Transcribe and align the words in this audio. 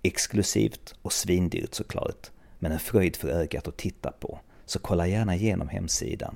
Exklusivt 0.02 0.94
och 1.02 1.12
svindyrt 1.12 1.74
såklart, 1.74 2.30
men 2.58 2.72
en 2.72 2.78
fröjd 2.78 3.16
för 3.16 3.28
ögat 3.28 3.68
att 3.68 3.76
titta 3.76 4.10
på, 4.10 4.38
så 4.66 4.78
kolla 4.78 5.06
gärna 5.06 5.36
igenom 5.36 5.68
hemsidan. 5.68 6.34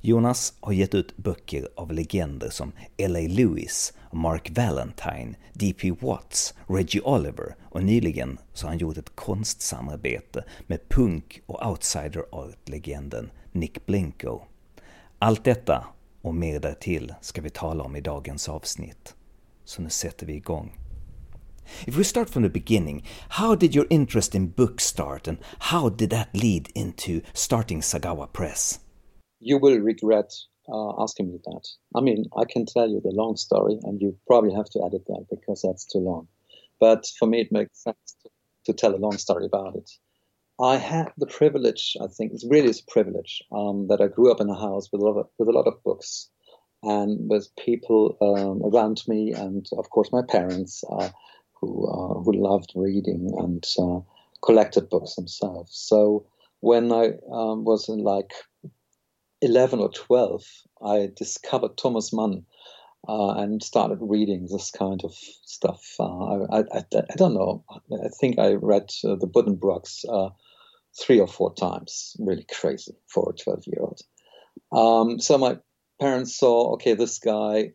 Jonas 0.00 0.54
har 0.60 0.72
gett 0.72 0.94
ut 0.94 1.16
böcker 1.16 1.68
av 1.76 1.92
legender 1.92 2.50
som 2.50 2.72
L.A. 2.96 3.28
Lewis, 3.28 3.92
Mark 4.12 4.50
Valentine, 4.50 5.34
D.P. 5.52 5.92
Watts, 6.00 6.54
Reggie 6.66 7.02
Oliver 7.02 7.54
och 7.62 7.84
nyligen 7.84 8.38
så 8.52 8.66
har 8.66 8.70
han 8.70 8.78
gjort 8.78 8.98
ett 8.98 9.16
konstsamarbete 9.16 10.44
med 10.66 10.88
punk 10.88 11.42
och 11.46 11.66
outsider 11.66 12.24
art-legenden 12.32 13.30
Nick 13.52 13.86
Blinko. 13.86 14.40
Allt 15.18 15.44
detta 15.44 15.84
och 16.22 16.34
mer 16.34 16.60
därtill 16.60 17.14
ska 17.20 17.42
vi 17.42 17.50
tala 17.50 17.84
om 17.84 17.96
i 17.96 18.00
dagens 18.00 18.48
avsnitt. 18.48 19.14
Så 19.64 19.82
nu 19.82 19.90
sätter 19.90 20.26
vi 20.26 20.34
igång. 20.34 20.78
If 21.86 21.96
we 21.96 22.04
start 22.04 22.30
from 22.30 22.42
the 22.42 22.48
beginning, 22.48 23.04
how 23.28 23.54
did 23.54 23.74
your 23.74 23.86
interest 23.90 24.34
in 24.34 24.50
books 24.50 24.84
start 24.84 25.28
and 25.28 25.38
how 25.58 25.88
did 25.88 26.10
that 26.10 26.28
lead 26.32 26.68
into 26.74 27.20
starting 27.34 27.82
Zagava 27.82 28.26
Press? 28.26 28.80
You 29.40 29.58
will 29.58 29.80
regret 29.80 30.32
uh, 30.68 31.02
asking 31.02 31.32
me 31.32 31.38
that. 31.44 31.68
I 31.94 32.00
mean, 32.00 32.26
I 32.36 32.44
can 32.44 32.66
tell 32.66 32.88
you 32.88 33.00
the 33.00 33.10
long 33.10 33.36
story 33.36 33.78
and 33.82 34.00
you 34.00 34.16
probably 34.26 34.54
have 34.54 34.70
to 34.70 34.84
edit 34.84 35.04
that 35.06 35.26
because 35.30 35.62
that's 35.62 35.84
too 35.84 35.98
long. 35.98 36.28
But 36.80 37.06
for 37.18 37.26
me, 37.26 37.40
it 37.40 37.52
makes 37.52 37.82
sense 37.82 38.16
to, 38.22 38.30
to 38.66 38.72
tell 38.72 38.94
a 38.94 39.04
long 39.04 39.18
story 39.18 39.46
about 39.46 39.76
it. 39.76 39.90
I 40.60 40.76
had 40.76 41.12
the 41.16 41.26
privilege, 41.26 41.96
I 42.00 42.06
think 42.06 42.32
it 42.32 42.42
really 42.48 42.68
is 42.68 42.80
a 42.80 42.90
privilege, 42.90 43.42
um, 43.50 43.88
that 43.88 44.00
I 44.00 44.06
grew 44.06 44.30
up 44.30 44.40
in 44.40 44.50
a 44.50 44.54
house 44.54 44.90
with 44.92 45.00
a 45.00 45.04
lot 45.04 45.18
of, 45.18 45.26
with 45.38 45.48
a 45.48 45.52
lot 45.52 45.66
of 45.66 45.82
books 45.82 46.28
and 46.82 47.28
with 47.28 47.54
people 47.56 48.16
um, 48.20 48.62
around 48.64 49.02
me, 49.06 49.32
and 49.32 49.66
of 49.76 49.90
course 49.90 50.10
my 50.12 50.22
parents 50.22 50.84
uh, 50.90 51.10
who 51.54 51.86
uh, 51.86 52.20
who 52.22 52.32
loved 52.32 52.72
reading 52.74 53.30
and 53.38 53.64
uh, 53.78 54.00
collected 54.42 54.88
books 54.90 55.14
themselves. 55.14 55.70
So 55.74 56.26
when 56.60 56.92
I 56.92 57.12
um, 57.32 57.64
was 57.64 57.88
in 57.88 57.98
like 57.98 58.32
eleven 59.40 59.80
or 59.80 59.90
twelve, 59.90 60.44
I 60.84 61.10
discovered 61.16 61.76
Thomas 61.76 62.12
Mann. 62.12 62.44
Uh, 63.08 63.34
and 63.34 63.64
started 63.64 63.98
reading 64.00 64.46
this 64.46 64.70
kind 64.70 65.00
of 65.02 65.12
stuff. 65.44 65.96
Uh, 65.98 66.44
I, 66.44 66.58
I, 66.72 66.84
I, 66.94 67.16
don't 67.16 67.34
know. 67.34 67.64
I 67.92 68.06
think 68.20 68.38
I 68.38 68.52
read 68.52 68.92
uh, 69.02 69.16
the 69.16 69.26
Buddenbrooks 69.26 70.04
three 70.96 71.18
or 71.18 71.26
four 71.26 71.52
times. 71.54 72.16
Really 72.20 72.46
crazy 72.52 72.94
for 73.08 73.30
a 73.30 73.42
12 73.42 73.64
year 73.66 73.80
old. 73.80 74.00
Um, 74.70 75.18
so 75.18 75.36
my 75.38 75.58
parents 76.02 76.36
saw, 76.36 76.72
okay, 76.74 76.94
this 76.94 77.18
guy 77.20 77.72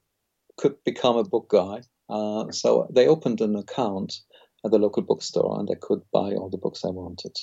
could 0.58 0.76
become 0.84 1.16
a 1.16 1.24
book 1.24 1.48
guy. 1.50 1.82
Uh, 2.10 2.52
so 2.52 2.88
they 2.94 3.08
opened 3.08 3.40
an 3.42 3.56
account 3.56 4.20
at 4.66 4.72
the 4.72 4.80
local 4.80 5.04
bookstore 5.04 5.60
and 5.60 5.70
I 5.72 5.76
could 5.80 6.02
buy 6.12 6.34
all 6.34 6.50
the 6.50 6.58
books 6.58 6.84
I 6.84 6.90
wanted. 6.90 7.36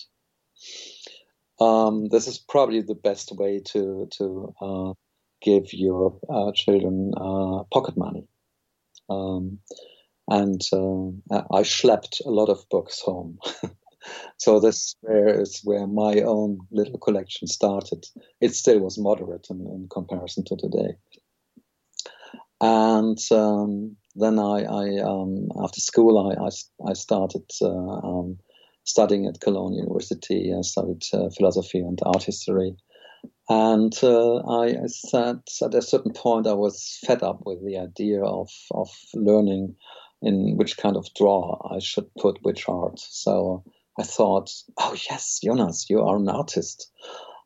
Um, 1.60 2.08
this 2.08 2.26
is 2.26 2.38
probably 2.38 2.82
the 2.82 2.96
best 2.96 3.32
way 3.32 3.60
to 3.72 4.08
to 4.18 4.54
uh, 4.60 4.92
give 5.40 5.72
your 5.72 6.18
uh, 6.28 6.50
children 6.52 7.12
uh, 7.16 7.62
pocket 7.72 7.96
money. 7.96 8.26
Um, 9.08 9.60
and 10.28 10.60
uh, 10.72 11.42
I 11.58 11.62
schlepped 11.62 12.24
a 12.26 12.30
lot 12.30 12.48
of 12.48 12.68
books 12.68 13.00
home. 13.00 13.38
so 14.36 14.60
this 14.60 14.96
where 15.00 15.40
is 15.40 15.60
where 15.64 15.86
my 15.86 16.20
own 16.20 16.58
little 16.70 16.98
collection 16.98 17.48
started. 17.48 18.06
It 18.40 18.54
still 18.54 18.80
was 18.80 18.98
moderate 18.98 19.48
in, 19.50 19.60
in 19.60 19.88
comparison 19.90 20.44
to 20.46 20.56
today. 20.56 20.96
And 22.60 23.18
um, 23.30 23.96
then 24.14 24.38
I, 24.38 24.62
I 24.62 25.02
um, 25.02 25.48
after 25.62 25.80
school, 25.80 26.30
I, 26.30 26.44
I, 26.46 26.90
I 26.90 26.94
started 26.94 27.50
uh, 27.60 27.68
um, 27.68 28.38
studying 28.84 29.26
at 29.26 29.40
Cologne 29.40 29.74
University. 29.74 30.54
I 30.56 30.62
studied 30.62 31.02
uh, 31.12 31.30
philosophy 31.30 31.80
and 31.80 31.98
art 32.04 32.22
history. 32.22 32.76
And 33.48 33.92
uh, 34.02 34.36
I, 34.48 34.86
said 34.86 35.40
at 35.62 35.74
a 35.74 35.82
certain 35.82 36.12
point, 36.12 36.46
I 36.46 36.54
was 36.54 36.98
fed 37.04 37.22
up 37.22 37.40
with 37.44 37.64
the 37.64 37.78
idea 37.78 38.22
of, 38.22 38.48
of 38.70 38.88
learning 39.12 39.76
in 40.22 40.56
which 40.56 40.78
kind 40.78 40.96
of 40.96 41.12
drawer 41.14 41.60
I 41.70 41.80
should 41.80 42.08
put 42.14 42.42
which 42.42 42.68
art. 42.68 42.98
So 42.98 43.64
I 43.98 44.02
thought, 44.02 44.50
oh 44.78 44.96
yes, 45.10 45.40
Jonas, 45.42 45.86
you 45.88 46.00
are 46.00 46.16
an 46.16 46.28
artist. 46.28 46.90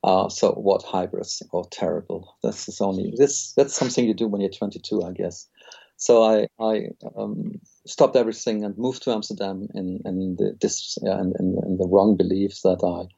Uh, 0.04 0.28
so 0.28 0.52
what 0.52 0.84
hybris? 0.84 1.42
Oh, 1.52 1.64
terrible. 1.70 2.36
This 2.42 2.68
is 2.68 2.80
only 2.80 3.12
this. 3.16 3.52
That's 3.56 3.74
something 3.74 4.06
you 4.06 4.14
do 4.14 4.28
when 4.28 4.40
you're 4.40 4.50
22, 4.50 5.02
I 5.02 5.12
guess. 5.12 5.48
So 5.96 6.22
I 6.22 6.46
I 6.60 6.90
um, 7.16 7.60
stopped 7.84 8.14
everything 8.14 8.64
and 8.64 8.78
moved 8.78 9.02
to 9.02 9.10
Amsterdam 9.10 9.66
in 9.74 10.00
in 10.04 10.36
the 10.38 10.56
this 10.60 10.96
in, 11.02 11.32
in, 11.40 11.56
in, 11.66 11.76
the 11.76 11.88
wrong 11.88 12.16
belief 12.16 12.62
that 12.62 12.80
I 12.84 13.10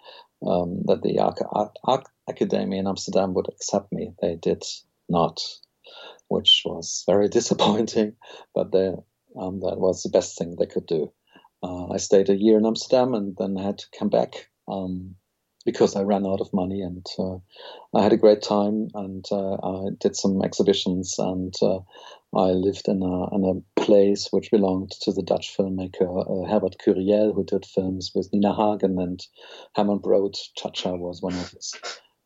um, 0.48 0.82
that 0.86 1.02
the 1.02 1.18
Academy 2.26 2.78
in 2.78 2.86
Amsterdam 2.86 3.34
would 3.34 3.48
accept 3.48 3.92
me. 3.92 4.14
They 4.22 4.36
did 4.36 4.64
not, 5.10 5.42
which 6.28 6.62
was 6.64 7.04
very 7.06 7.28
disappointing. 7.38 8.16
But 8.54 8.72
they, 8.72 8.94
um, 9.38 9.60
that 9.60 9.78
was 9.78 10.02
the 10.02 10.08
best 10.08 10.38
thing 10.38 10.56
they 10.56 10.66
could 10.66 10.86
do. 10.86 11.12
Uh, 11.62 11.88
I 11.88 11.98
stayed 11.98 12.30
a 12.30 12.36
year 12.36 12.58
in 12.58 12.66
Amsterdam 12.66 13.14
and 13.14 13.36
then 13.36 13.56
I 13.58 13.62
had 13.62 13.78
to 13.78 13.86
come 13.98 14.08
back 14.08 14.48
um, 14.68 15.16
because 15.64 15.94
I 15.94 16.02
ran 16.02 16.26
out 16.26 16.40
of 16.40 16.52
money. 16.52 16.80
And 16.82 17.04
uh, 17.18 17.36
I 17.94 18.02
had 18.02 18.12
a 18.12 18.18
great 18.18 18.42
time 18.42 18.88
and 18.94 19.24
uh, 19.30 19.54
I 19.54 19.90
did 19.98 20.16
some 20.16 20.42
exhibitions 20.42 21.16
and 21.18 21.54
uh, 21.60 21.80
I 22.34 22.52
lived 22.52 22.88
in 22.88 23.02
a, 23.02 23.34
in 23.34 23.44
a 23.44 23.80
place 23.80 24.28
which 24.30 24.50
belonged 24.50 24.92
to 25.02 25.12
the 25.12 25.22
Dutch 25.22 25.54
filmmaker 25.56 26.44
uh, 26.46 26.48
Herbert 26.50 26.76
Curiel, 26.84 27.34
who 27.34 27.44
did 27.44 27.66
films 27.66 28.12
with 28.14 28.32
Nina 28.32 28.54
Hagen 28.54 28.98
and 28.98 29.26
Herman 29.74 29.98
Brood. 29.98 30.36
Cha-Cha 30.56 30.94
was 30.94 31.20
one 31.20 31.34
of 31.34 31.50
his 31.50 31.74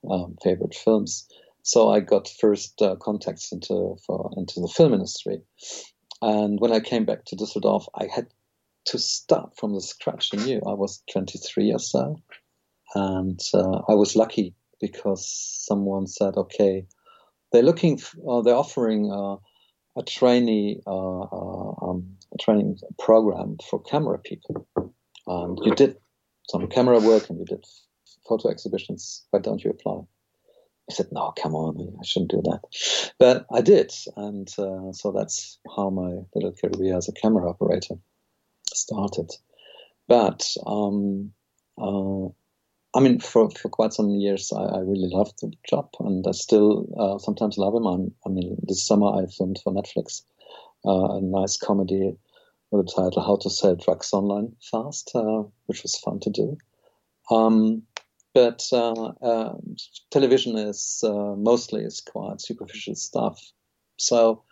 um, 0.08 0.36
favorite 0.42 0.74
films. 0.74 1.26
So 1.62 1.90
I 1.90 2.00
got 2.00 2.28
first 2.28 2.80
uh, 2.82 2.96
contacts 2.96 3.50
into 3.50 3.96
for, 4.06 4.30
into 4.36 4.60
the 4.60 4.68
film 4.68 4.92
industry. 4.92 5.40
And 6.20 6.60
when 6.60 6.72
I 6.72 6.80
came 6.80 7.06
back 7.06 7.24
to 7.26 7.36
Düsseldorf, 7.36 7.86
I 7.94 8.06
had 8.06 8.26
to 8.86 8.98
start 8.98 9.56
from 9.56 9.74
the 9.74 9.80
scratch 9.80 10.32
anew. 10.32 10.60
I 10.66 10.74
was 10.74 11.02
23 11.12 11.72
or 11.72 11.78
so, 11.78 12.20
and 12.94 13.40
uh, 13.54 13.80
I 13.88 13.94
was 13.94 14.16
lucky 14.16 14.54
because 14.80 15.26
someone 15.66 16.06
said, 16.06 16.36
"Okay, 16.36 16.86
they're 17.52 17.62
looking, 17.62 18.00
uh, 18.28 18.42
they're 18.42 18.54
offering 18.54 19.10
uh, 19.10 19.36
a 19.96 20.02
trainee, 20.06 20.80
uh, 20.86 21.20
uh, 21.20 21.74
um, 21.82 22.16
a 22.32 22.38
training 22.42 22.78
program 22.98 23.56
for 23.68 23.80
camera 23.82 24.18
people, 24.18 24.66
and 25.26 25.58
you 25.62 25.74
did 25.74 25.96
some 26.50 26.66
camera 26.68 27.00
work 27.00 27.30
and 27.30 27.38
you 27.38 27.46
did 27.46 27.64
photo 28.28 28.50
exhibitions. 28.50 29.24
Why 29.30 29.40
don't 29.40 29.64
you 29.64 29.70
apply?" 29.70 30.00
I 30.90 30.92
said, 30.92 31.06
"No, 31.10 31.32
come 31.40 31.54
on, 31.54 31.96
I 31.98 32.04
shouldn't 32.04 32.32
do 32.32 32.42
that," 32.42 32.60
but 33.18 33.46
I 33.50 33.62
did, 33.62 33.92
and 34.16 34.48
uh, 34.58 34.92
so 34.92 35.10
that's 35.10 35.58
how 35.74 35.88
my 35.88 36.18
little 36.34 36.52
career 36.52 36.96
as 36.98 37.08
a 37.08 37.12
camera 37.12 37.48
operator 37.48 37.94
started. 38.76 39.30
But 40.08 40.46
um, 40.66 41.32
uh, 41.78 42.26
I 42.96 43.00
mean, 43.00 43.18
for, 43.18 43.50
for 43.50 43.68
quite 43.68 43.92
some 43.92 44.10
years, 44.10 44.52
I, 44.52 44.62
I, 44.62 44.78
really 44.78 45.10
loved 45.10 45.40
the 45.40 45.52
job, 45.68 45.88
and 45.98 46.24
I 46.26 46.32
still 46.32 46.86
uh, 46.96 47.18
sometimes 47.18 47.58
love 47.58 47.74
him. 47.74 47.86
I'm, 47.86 48.14
i 48.24 48.28
mean, 48.28 48.56
this 48.68 48.86
summer 48.86 49.08
I 49.08 49.26
filmed 49.26 49.58
for 49.64 49.72
Netflix 49.72 50.22
uh, 50.86 51.16
a 51.16 51.20
nice 51.20 51.56
comedy 51.56 52.16
with 52.70 52.86
the 52.86 52.92
title 52.92 53.22
"How 53.22 53.36
to 53.36 53.50
Sell 53.50 53.74
Drugs 53.74 54.12
Online 54.12 54.54
Fast," 54.70 55.10
uh, 55.14 55.42
which 55.66 55.82
was 55.82 55.96
fun 55.96 56.20
to 56.20 56.30
do. 56.30 56.56
Um, 57.30 57.82
but 58.32 58.64
uh, 58.72 59.12
uh, 59.22 59.54
television 60.10 60.56
is 60.56 61.00
mostly 61.02 61.82
is 61.82 62.00
quite 62.00 62.40
superficial 62.40 62.94
stuff. 62.94 63.40
So 63.96 64.42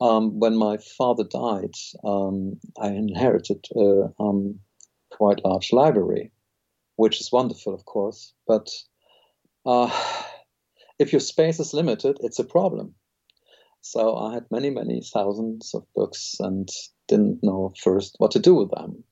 um, 0.00 0.38
when 0.38 0.56
my 0.56 0.78
father 0.98 1.24
died, 1.24 1.74
um, 2.04 2.58
I 2.78 2.88
inherited 2.88 3.64
a 3.74 4.08
um, 4.20 4.60
quite 5.10 5.44
large 5.44 5.72
library, 5.72 6.32
which 6.96 7.20
is 7.20 7.32
wonderful, 7.32 7.74
of 7.74 7.84
course. 7.84 8.34
But 8.46 8.68
uh, 9.64 9.90
if 10.98 11.12
your 11.12 11.20
space 11.20 11.60
is 11.60 11.74
limited, 11.74 12.18
it's 12.20 12.38
a 12.38 12.44
problem. 12.44 12.94
So 13.80 14.16
I 14.16 14.34
had 14.34 14.46
many, 14.50 14.70
many 14.70 15.00
thousands 15.00 15.72
of 15.74 15.84
books 15.94 16.36
and 16.40 16.68
didn't 17.08 17.42
know 17.42 17.72
first 17.80 18.16
what 18.18 18.32
to 18.32 18.40
do 18.40 18.54
with 18.54 18.70
them. 18.70 19.04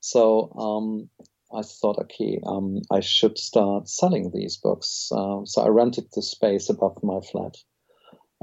So 0.00 0.50
um, 0.58 1.10
I 1.54 1.62
thought, 1.62 1.98
okay, 1.98 2.40
um, 2.46 2.80
I 2.90 3.00
should 3.00 3.38
start 3.38 3.88
selling 3.88 4.30
these 4.30 4.56
books. 4.56 5.10
Uh, 5.12 5.44
so 5.44 5.62
I 5.62 5.68
rented 5.68 6.06
the 6.14 6.22
space 6.22 6.68
above 6.70 6.98
my 7.02 7.20
flat 7.20 7.56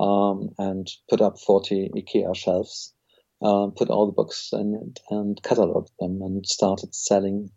um, 0.01 0.50
and 0.57 0.88
put 1.09 1.21
up 1.21 1.39
40 1.39 1.92
IKEA 1.95 2.36
shelves, 2.36 2.94
uh, 3.42 3.68
put 3.68 3.89
all 3.89 4.07
the 4.07 4.12
books 4.12 4.50
in 4.51 4.74
it 4.74 5.00
and 5.12 5.42
cataloged 5.44 5.92
them 6.00 6.21
and 6.21 6.45
started 6.45 6.95
selling 6.95 7.51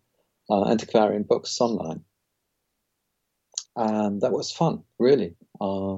uh, 0.50 0.68
antiquarian 0.68 1.22
books 1.22 1.60
online. 1.60 2.02
And 3.76 4.20
that 4.20 4.32
was 4.32 4.52
fun, 4.52 4.82
really. 4.98 5.34
Uh, 5.60 5.96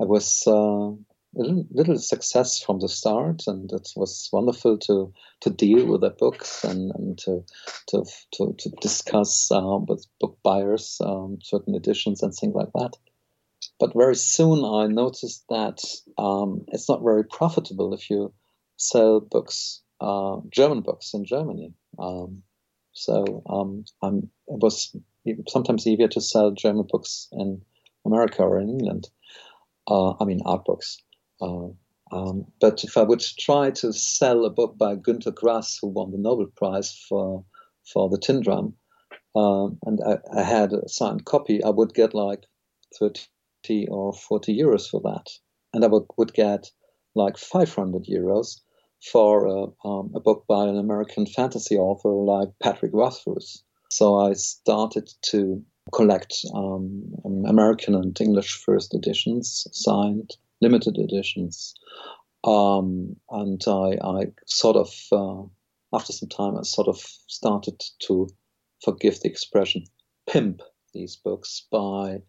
I 0.00 0.06
was 0.06 0.44
uh, 0.46 0.92
little, 1.34 1.66
little 1.70 1.98
success 1.98 2.62
from 2.62 2.80
the 2.80 2.88
start, 2.88 3.42
and 3.46 3.70
it 3.72 3.88
was 3.96 4.28
wonderful 4.32 4.78
to 4.78 5.12
to 5.40 5.50
deal 5.50 5.86
with 5.86 6.00
the 6.00 6.10
books 6.10 6.64
and, 6.64 6.92
and 6.94 7.18
to, 7.18 7.44
to 7.88 8.04
to 8.34 8.54
to 8.58 8.70
discuss 8.80 9.50
uh, 9.50 9.78
with 9.86 10.06
book 10.20 10.38
buyers 10.42 10.98
um, 11.04 11.38
certain 11.42 11.74
editions 11.74 12.22
and 12.22 12.32
things 12.32 12.54
like 12.54 12.72
that. 12.74 12.96
But 13.84 13.92
very 13.92 14.16
soon 14.16 14.64
I 14.64 14.86
noticed 14.86 15.44
that 15.50 15.84
um, 16.16 16.64
it's 16.68 16.88
not 16.88 17.02
very 17.04 17.22
profitable 17.22 17.92
if 17.92 18.08
you 18.08 18.32
sell 18.78 19.20
books, 19.20 19.82
uh, 20.00 20.38
German 20.48 20.80
books 20.80 21.12
in 21.12 21.26
Germany. 21.26 21.74
Um, 21.98 22.44
so 22.94 23.42
um, 23.44 23.84
it 24.02 24.30
was 24.46 24.96
sometimes 25.48 25.86
easier 25.86 26.08
to 26.08 26.20
sell 26.22 26.52
German 26.52 26.86
books 26.88 27.28
in 27.32 27.60
America 28.06 28.42
or 28.42 28.58
in 28.58 28.70
England. 28.70 29.10
Uh, 29.86 30.14
I 30.18 30.24
mean, 30.24 30.40
art 30.46 30.64
books. 30.64 30.96
Uh, 31.42 31.68
um, 32.10 32.46
but 32.62 32.84
if 32.84 32.96
I 32.96 33.02
would 33.02 33.22
try 33.38 33.70
to 33.70 33.92
sell 33.92 34.46
a 34.46 34.50
book 34.50 34.78
by 34.78 34.96
Günter 34.96 35.34
Grass, 35.34 35.78
who 35.78 35.88
won 35.88 36.10
the 36.10 36.16
Nobel 36.16 36.46
Prize 36.56 36.96
for 37.06 37.44
for 37.92 38.08
the 38.08 38.16
Tin 38.16 38.40
Drum, 38.40 38.76
um, 39.36 39.78
and 39.84 40.00
I, 40.02 40.40
I, 40.40 40.42
had 40.42 40.72
a 40.72 40.88
signed 40.88 41.26
copy, 41.26 41.62
I 41.62 41.68
would 41.68 41.92
get 41.92 42.14
like 42.14 42.46
30 42.98 43.20
or 43.90 44.12
40 44.12 44.58
euros 44.58 44.88
for 44.88 45.00
that. 45.02 45.26
And 45.72 45.84
I 45.84 45.88
would, 45.88 46.04
would 46.16 46.34
get 46.34 46.70
like 47.14 47.36
500 47.36 48.04
euros 48.04 48.60
for 49.10 49.46
a, 49.46 49.88
um, 49.88 50.12
a 50.14 50.20
book 50.20 50.44
by 50.48 50.66
an 50.66 50.78
American 50.78 51.26
fantasy 51.26 51.76
author 51.76 52.10
like 52.10 52.48
Patrick 52.62 52.92
Rothfuss. 52.94 53.62
So 53.90 54.18
I 54.18 54.32
started 54.34 55.10
to 55.30 55.62
collect 55.92 56.44
um, 56.54 57.14
American 57.46 57.94
and 57.94 58.18
English 58.20 58.62
first 58.64 58.94
editions, 58.94 59.66
signed 59.72 60.30
limited 60.60 60.96
editions. 60.98 61.74
Um, 62.44 63.16
and 63.30 63.60
I, 63.66 63.98
I, 64.02 64.26
sort 64.46 64.76
of, 64.76 64.92
uh, 65.12 65.42
after 65.96 66.12
some 66.12 66.28
time, 66.28 66.56
I 66.56 66.62
sort 66.62 66.88
of 66.88 66.98
started 66.98 67.82
to 68.00 68.28
forgive 68.82 69.20
the 69.20 69.28
expression, 69.28 69.84
pimp 70.26 70.60
these 70.92 71.16
books 71.16 71.66
by 71.70 72.22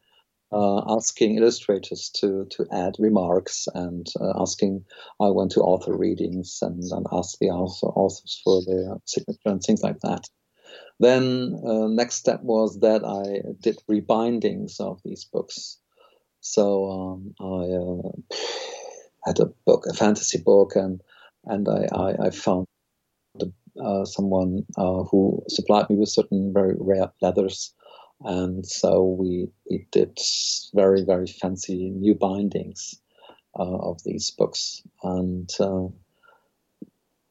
uh, 0.55 0.95
asking 0.95 1.37
illustrators 1.37 2.09
to, 2.15 2.47
to 2.51 2.65
add 2.71 2.95
remarks 2.97 3.67
and 3.73 4.07
uh, 4.21 4.41
asking, 4.41 4.85
I 5.19 5.29
went 5.29 5.51
to 5.51 5.61
author 5.61 5.95
readings 5.95 6.59
and, 6.61 6.81
and 6.81 7.05
asked 7.11 7.39
the 7.41 7.49
author, 7.49 7.87
authors 7.87 8.41
for 8.43 8.61
their 8.65 8.95
signature 9.05 9.39
and 9.45 9.61
things 9.61 9.83
like 9.83 9.99
that. 9.99 10.29
Then 10.99 11.59
uh, 11.67 11.87
next 11.87 12.15
step 12.15 12.41
was 12.41 12.79
that 12.79 13.03
I 13.03 13.51
did 13.61 13.77
rebindings 13.89 14.79
of 14.79 15.01
these 15.03 15.25
books. 15.25 15.77
So 16.39 16.89
um, 16.89 17.35
I 17.41 17.65
uh, 17.75 18.37
had 19.25 19.39
a 19.39 19.51
book, 19.65 19.85
a 19.89 19.93
fantasy 19.93 20.37
book, 20.37 20.75
and 20.75 21.01
and 21.43 21.67
I, 21.67 21.87
I, 21.93 22.27
I 22.27 22.29
found 22.29 22.67
uh, 23.83 24.05
someone 24.05 24.63
uh, 24.77 25.03
who 25.03 25.43
supplied 25.49 25.89
me 25.89 25.97
with 25.97 26.09
certain 26.09 26.53
very 26.53 26.75
rare 26.79 27.11
leathers, 27.21 27.73
and 28.21 28.65
so 28.65 29.03
we, 29.03 29.47
we 29.69 29.87
did 29.91 30.17
very 30.73 31.03
very 31.03 31.27
fancy 31.27 31.89
new 31.89 32.15
bindings 32.15 32.95
uh, 33.57 33.77
of 33.77 34.03
these 34.03 34.31
books, 34.31 34.81
and 35.03 35.49
uh, 35.59 35.87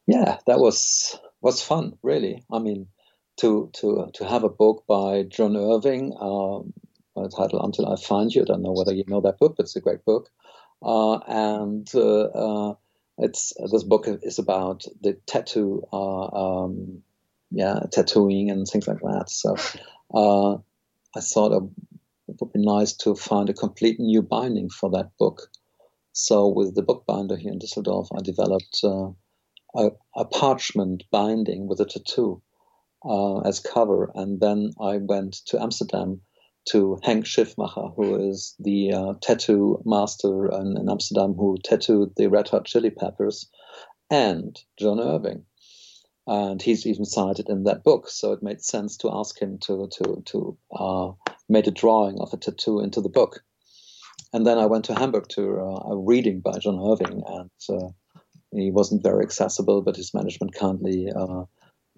yeah, 0.07 0.37
that 0.47 0.59
was 0.59 1.17
was 1.41 1.61
fun, 1.61 1.97
really. 2.03 2.43
I 2.51 2.59
mean, 2.59 2.87
to 3.37 3.69
to 3.73 4.09
to 4.13 4.25
have 4.25 4.43
a 4.43 4.49
book 4.49 4.85
by 4.87 5.23
John 5.23 5.55
Irving. 5.55 6.13
Um, 6.19 6.73
uh, 7.17 7.29
title 7.29 7.63
Until 7.63 7.91
I 7.91 7.95
Find 7.95 8.33
You. 8.33 8.41
I 8.41 8.45
don't 8.45 8.61
know 8.61 8.73
whether 8.73 8.93
you 8.93 9.05
know 9.07 9.21
that 9.21 9.39
book, 9.39 9.55
but 9.57 9.63
it's 9.63 9.75
a 9.75 9.81
great 9.81 10.03
book. 10.05 10.29
Uh, 10.81 11.17
and 11.27 11.89
uh, 11.95 12.23
uh 12.25 12.75
it's 13.17 13.53
this 13.71 13.83
book 13.83 14.05
is 14.07 14.39
about 14.39 14.83
the 15.01 15.13
tattoo, 15.25 15.87
uh, 15.93 16.63
um, 16.63 17.01
yeah, 17.51 17.79
tattooing 17.91 18.51
and 18.51 18.67
things 18.67 18.87
like 18.87 18.99
that. 18.99 19.29
So 19.29 19.55
I 21.15 21.21
thought 21.21 21.53
it 21.53 21.63
would 22.41 22.51
be 22.51 22.59
nice 22.59 22.93
to 22.97 23.15
find 23.15 23.49
a 23.49 23.53
complete 23.53 23.99
new 23.99 24.21
binding 24.21 24.69
for 24.69 24.89
that 24.91 25.11
book. 25.17 25.49
So 26.11 26.47
with 26.47 26.75
the 26.75 26.81
bookbinder 26.81 27.37
here 27.37 27.53
in 27.53 27.59
Düsseldorf, 27.59 28.07
I 28.13 28.21
developed 28.21 28.83
a, 28.83 29.11
a, 30.15 30.25
parchment 30.25 31.03
binding 31.11 31.67
with 31.67 31.79
a 31.79 31.85
tattoo 31.85 32.41
as 33.45 33.59
cover, 33.59 34.11
and 34.15 34.39
then 34.39 34.71
I 34.79 34.97
went 34.97 35.35
to 35.47 35.61
Amsterdam 35.61 36.21
to 36.69 36.97
Henk 37.03 37.25
Schiffmacher, 37.25 37.95
who 37.95 38.29
is 38.29 38.55
the 38.59 38.91
uh, 38.91 39.13
tattoo 39.21 39.81
master 39.85 40.47
in, 40.47 40.77
in, 40.77 40.89
Amsterdam 40.89 41.33
who 41.33 41.57
tattooed 41.63 42.13
the 42.15 42.27
Red 42.27 42.49
Hot 42.49 42.65
Chili 42.65 42.89
Peppers, 42.89 43.49
and 44.09 44.59
John 44.77 44.99
Irving. 44.99 45.45
And 46.27 46.61
he's 46.61 46.85
even 46.85 47.05
cited 47.05 47.49
in 47.49 47.63
that 47.63 47.83
book, 47.83 48.09
so 48.09 48.31
it 48.31 48.41
made 48.41 48.61
sense 48.61 48.97
to 48.97 49.11
ask 49.13 49.39
him 49.39 49.59
to 49.59 49.87
to 49.97 50.23
to 50.25 50.57
uh, 50.71 51.11
make 51.47 51.67
a 51.67 51.71
drawing 51.71 52.19
of 52.19 52.33
a 52.33 52.37
tattoo 52.37 52.79
into 52.79 53.01
the 53.01 53.09
book. 53.09 53.43
And 54.33 54.45
then 54.45 54.57
I 54.57 54.65
went 54.65 54.85
to 54.85 54.95
Hamburg 54.95 55.27
to 55.29 55.59
uh, 55.59 55.91
a 55.91 55.97
reading 55.97 56.41
by 56.41 56.57
John 56.57 56.79
Irving, 56.79 57.23
and 57.27 57.51
uh, 57.69 57.89
he 58.51 58.71
wasn't 58.71 59.03
very 59.03 59.23
accessible, 59.23 59.81
but 59.81 59.95
his 59.95 60.13
management 60.13 60.55
kindly 60.55 61.11
uh, 61.15 61.43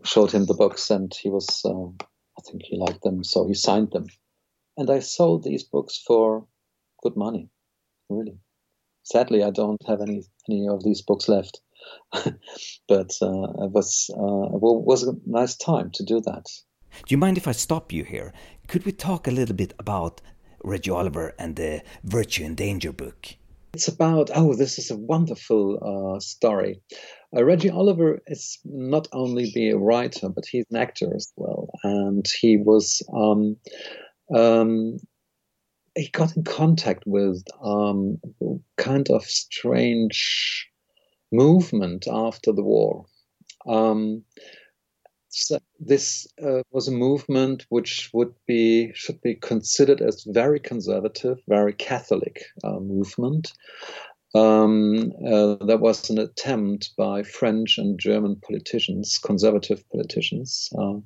showed 0.04 0.32
him 0.32 0.46
the 0.46 0.54
books, 0.54 0.92
and 0.92 1.14
he 1.22 1.30
was, 1.30 1.62
uh, 1.64 1.88
I 2.38 2.42
think 2.46 2.64
he 2.64 2.78
liked 2.78 3.04
them, 3.04 3.24
so 3.24 3.48
he 3.48 3.54
signed 3.54 3.92
them 3.92 4.08
and 4.78 4.90
I 4.90 5.00
sold 5.00 5.44
these 5.44 5.64
books 5.64 5.98
for 6.06 6.46
good 7.02 7.18
money, 7.18 7.50
really. 8.10 8.38
Sadly, 9.04 9.44
I 9.44 9.50
don't 9.50 9.82
have 9.88 10.02
any 10.02 10.24
any 10.48 10.68
of 10.68 10.84
these 10.84 11.02
books 11.02 11.28
left, 11.28 11.62
but 12.88 13.12
uh, 13.22 13.66
it 13.66 13.72
was 13.72 14.10
uh, 14.14 14.56
it 14.56 14.62
was 14.62 15.04
a 15.04 15.14
nice 15.26 15.56
time 15.56 15.92
to 15.94 16.04
do 16.04 16.22
that. 16.22 16.46
Do 17.06 17.14
you 17.14 17.18
mind 17.18 17.38
if 17.38 17.48
I 17.48 17.52
stop 17.52 17.92
you 17.92 18.04
here? 18.04 18.34
Could 18.68 18.86
we 18.86 18.92
talk 18.92 19.28
a 19.28 19.32
little 19.32 19.56
bit 19.56 19.74
about 19.80 20.22
Reggie 20.64 20.92
Oliver 20.92 21.34
and 21.38 21.56
the 21.56 21.84
Virtue 22.04 22.44
in 22.44 22.56
Danger 22.56 22.92
book? 22.92 23.28
It's 23.74 23.88
about 23.88 24.32
oh, 24.34 24.56
this 24.56 24.80
is 24.80 24.90
a 24.90 24.98
wonderful 24.98 26.16
uh, 26.16 26.20
story. 26.20 26.82
Uh, 27.36 27.44
Reggie 27.44 27.70
Oliver 27.70 28.22
is 28.28 28.60
not 28.64 29.08
only 29.12 29.52
the 29.54 29.74
writer, 29.74 30.30
but 30.30 30.46
he's 30.46 30.66
an 30.72 30.78
actor 30.78 31.14
as 31.16 31.32
well, 31.36 31.70
and 31.84 32.26
he 32.42 32.58
was. 32.58 33.04
Um, 33.14 33.58
um, 34.36 34.98
he 35.96 36.10
got 36.10 36.38
in 36.38 36.44
contact 36.44 37.04
with 37.08 37.44
um, 37.62 38.20
kind 38.78 39.10
of 39.10 39.24
strange 39.26 40.70
movement 41.32 42.08
after 42.08 42.52
the 42.52 42.64
war. 42.64 43.06
Um, 43.68 44.24
so 45.30 45.60
this 45.80 46.26
uh, 46.42 46.64
was 46.72 46.88
a 46.88 46.92
movement 46.92 47.66
which 47.70 48.10
would 48.14 48.34
be 48.48 48.92
should 48.94 49.22
be 49.22 49.36
considered 49.36 50.02
as 50.02 50.24
very 50.24 50.60
conservative, 50.60 51.38
very 51.48 51.74
Catholic 51.74 52.44
uh, 52.64 52.80
movement. 52.80 53.54
Um, 54.34 55.12
uh, 55.26 55.56
there 55.66 55.78
was 55.78 56.10
an 56.10 56.18
attempt 56.18 56.92
by 56.98 57.24
French 57.24 57.78
and 57.78 58.00
German 58.00 58.36
politicians, 58.38 59.18
conservative 59.18 59.84
politicians, 59.90 60.70
uh, 60.78 61.00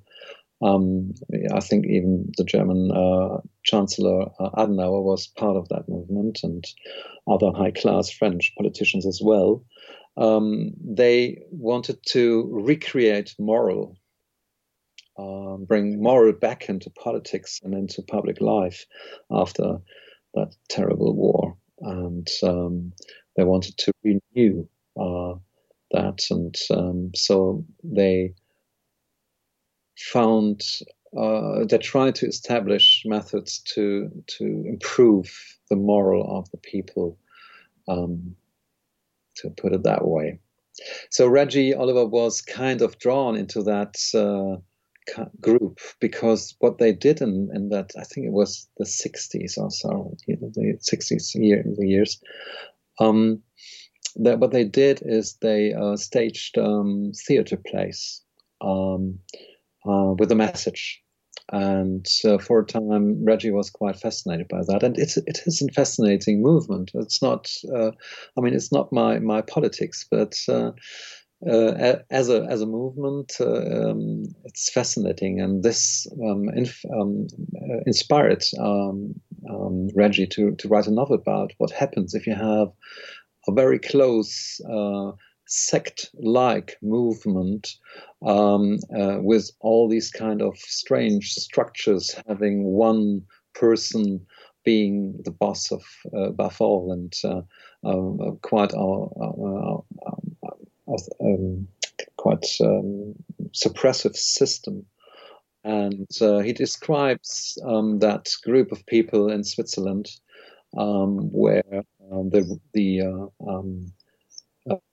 um, 0.61 1.13
I 1.53 1.59
think 1.59 1.85
even 1.87 2.31
the 2.37 2.43
German 2.43 2.91
uh, 2.91 3.41
Chancellor 3.63 4.29
uh, 4.39 4.49
Adenauer 4.57 5.01
was 5.01 5.27
part 5.27 5.57
of 5.57 5.67
that 5.69 5.89
movement, 5.89 6.39
and 6.43 6.63
other 7.27 7.51
high 7.51 7.71
class 7.71 8.11
French 8.11 8.53
politicians 8.57 9.05
as 9.05 9.21
well. 9.23 9.63
Um, 10.17 10.71
they 10.83 11.43
wanted 11.51 11.99
to 12.09 12.47
recreate 12.51 13.35
moral, 13.39 13.97
um, 15.17 15.65
bring 15.65 16.01
moral 16.01 16.33
back 16.33 16.69
into 16.69 16.89
politics 16.89 17.59
and 17.63 17.73
into 17.73 18.01
public 18.01 18.41
life 18.41 18.85
after 19.31 19.77
that 20.33 20.55
terrible 20.69 21.13
war. 21.13 21.57
And 21.79 22.27
um, 22.43 22.93
they 23.35 23.43
wanted 23.43 23.77
to 23.79 23.93
renew 24.03 24.67
uh, 24.99 25.35
that. 25.91 26.25
And 26.29 26.55
um, 26.71 27.11
so 27.15 27.65
they 27.83 28.33
found 29.97 30.61
uh, 31.17 31.65
they 31.65 31.77
tried 31.77 32.15
to 32.15 32.25
establish 32.27 33.03
methods 33.05 33.59
to 33.59 34.09
to 34.27 34.45
improve 34.65 35.29
the 35.69 35.75
moral 35.75 36.37
of 36.37 36.49
the 36.51 36.57
people, 36.57 37.17
um, 37.87 38.35
to 39.41 39.49
put 39.49 39.73
it 39.73 39.83
that 39.83 40.07
way. 40.07 40.39
So 41.09 41.27
Reggie 41.27 41.73
Oliver 41.73 42.05
was 42.05 42.41
kind 42.41 42.81
of 42.81 42.97
drawn 42.97 43.35
into 43.35 43.63
that 43.63 43.95
uh, 44.15 44.61
group 45.39 45.79
because 45.99 46.55
what 46.59 46.77
they 46.77 46.93
did 46.93 47.21
in, 47.21 47.49
in 47.53 47.69
that 47.69 47.91
I 47.97 48.03
think 48.03 48.27
it 48.27 48.33
was 48.33 48.69
the 48.77 48.85
60s 48.85 49.57
or 49.57 49.69
so, 49.69 50.15
the 50.27 50.77
60s 50.79 51.35
year, 51.35 51.63
the 51.65 51.87
years. 51.87 52.21
Um, 52.99 53.41
that 54.17 54.39
what 54.39 54.51
they 54.51 54.65
did 54.65 55.01
is 55.03 55.37
they 55.41 55.73
uh, 55.73 55.95
staged 55.95 56.57
um, 56.57 57.11
theater 57.27 57.57
plays 57.57 58.21
um, 58.59 59.19
uh, 59.87 60.13
with 60.17 60.31
a 60.31 60.35
message. 60.35 61.01
And 61.51 62.07
for 62.41 62.59
a 62.59 62.65
time, 62.65 63.25
Reggie 63.25 63.51
was 63.51 63.69
quite 63.69 63.99
fascinated 63.99 64.47
by 64.47 64.61
that, 64.67 64.83
and 64.83 64.97
it's 64.97 65.17
it 65.17 65.41
is 65.45 65.61
a 65.61 65.71
fascinating 65.73 66.41
movement. 66.41 66.91
It's 66.93 67.21
not, 67.21 67.51
uh, 67.75 67.91
I 68.37 68.41
mean, 68.41 68.53
it's 68.53 68.71
not 68.71 68.93
my 68.93 69.19
my 69.19 69.41
politics, 69.41 70.05
but 70.09 70.33
uh, 70.47 70.71
uh, 71.49 71.95
as 72.09 72.29
a 72.29 72.45
as 72.49 72.61
a 72.61 72.65
movement, 72.65 73.33
uh, 73.39 73.89
um, 73.89 74.23
it's 74.45 74.71
fascinating, 74.71 75.41
and 75.41 75.63
this 75.63 76.07
um, 76.23 76.49
inf- 76.55 76.85
um, 76.97 77.27
uh, 77.55 77.79
inspired 77.85 78.43
um, 78.59 79.15
um, 79.49 79.89
Reggie 79.95 80.27
to 80.27 80.55
to 80.55 80.67
write 80.69 80.87
a 80.87 80.91
novel 80.91 81.15
about 81.15 81.51
what 81.57 81.71
happens 81.71 82.13
if 82.13 82.27
you 82.27 82.35
have 82.35 82.69
a 83.47 83.51
very 83.51 83.79
close 83.79 84.61
sect-like 85.51 86.77
movement 86.81 87.75
um, 88.25 88.77
uh, 88.97 89.17
with 89.21 89.51
all 89.59 89.89
these 89.89 90.09
kind 90.09 90.41
of 90.41 90.57
strange 90.57 91.33
structures, 91.33 92.15
having 92.25 92.63
one 92.63 93.21
person 93.53 94.25
being 94.63 95.19
the 95.25 95.31
boss 95.31 95.71
of 95.71 95.83
uh, 96.15 96.29
all, 96.61 96.93
and 96.93 97.13
quite 98.41 98.73
our 98.73 99.83
um, 101.19 101.67
quite 102.15 102.45
um, 102.61 103.13
suppressive 103.51 104.15
system. 104.15 104.85
And 105.65 106.07
uh, 106.21 106.39
he 106.39 106.53
describes 106.53 107.57
um, 107.65 107.99
that 107.99 108.29
group 108.45 108.71
of 108.71 108.85
people 108.85 109.29
in 109.29 109.43
Switzerland 109.43 110.09
um, 110.77 111.29
where 111.31 111.83
um, 112.09 112.29
the 112.29 112.57
the 112.73 113.01
uh, 113.01 113.49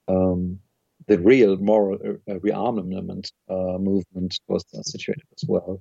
um, 0.08 0.16
um, 0.16 0.58
the 1.06 1.18
real 1.18 1.56
moral 1.56 1.98
uh, 2.28 2.34
rearmament 2.34 3.32
uh, 3.48 3.78
movement 3.78 4.38
was 4.48 4.64
situated 4.82 5.24
as 5.34 5.44
well. 5.48 5.80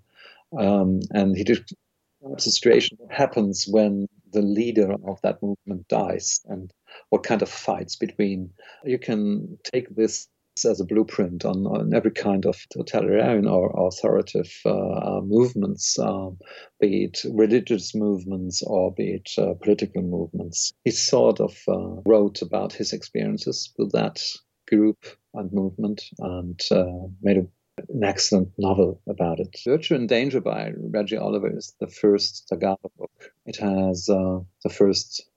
and 0.51 1.35
he 1.35 1.43
describes 1.43 1.73
the 2.21 2.39
situation 2.39 2.97
that 3.01 3.11
happens 3.11 3.67
when 3.67 4.07
the 4.31 4.41
leader 4.41 4.93
of 5.05 5.19
that 5.21 5.41
movement 5.41 5.87
dies 5.87 6.41
and 6.47 6.71
what 7.09 7.23
kind 7.23 7.41
of 7.41 7.49
fights 7.49 7.95
between. 7.95 8.51
You 8.83 8.99
can 8.99 9.57
take 9.63 9.93
this 9.95 10.27
as 10.65 10.79
a 10.79 10.85
blueprint 10.85 11.45
on, 11.45 11.65
on 11.65 11.93
every 11.93 12.11
kind 12.11 12.45
of 12.45 12.57
totalitarian 12.69 13.47
or 13.47 13.87
authoritative 13.87 14.51
uh, 14.65 14.71
uh, 14.71 15.21
movements, 15.21 15.97
um, 15.99 16.37
be 16.79 17.05
it 17.05 17.21
religious 17.31 17.95
movements 17.95 18.63
or 18.63 18.93
be 18.93 19.15
it 19.15 19.31
uh, 19.37 19.53
political 19.61 20.01
movements. 20.01 20.73
He 20.83 20.91
sort 20.91 21.39
of 21.39 21.57
uh, 21.67 22.01
wrote 22.05 22.41
about 22.41 22.73
his 22.73 22.93
experiences 22.93 23.73
with 23.77 23.91
that 23.91 24.21
group 24.67 25.05
and 25.33 25.51
movement 25.51 26.03
and 26.19 26.59
uh, 26.71 27.07
made 27.21 27.37
a 27.37 27.47
an 27.89 28.03
excellent 28.03 28.49
novel 28.57 29.01
about 29.07 29.39
it. 29.39 29.55
Virtue 29.63 29.95
in 29.95 30.07
Danger 30.07 30.41
by 30.41 30.71
Reggie 30.75 31.17
Oliver 31.17 31.55
is 31.55 31.75
the 31.79 31.87
first 31.87 32.47
Zagava 32.51 32.89
book. 32.97 33.31
It 33.45 33.57
has 33.57 34.09
uh, 34.09 34.39
the 34.63 34.69
first 34.69 35.29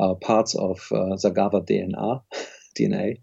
uh, 0.00 0.14
parts 0.14 0.54
of 0.54 0.86
uh, 0.92 1.16
Zagava 1.16 1.66
DNA, 1.66 2.22
DNA. 2.78 3.20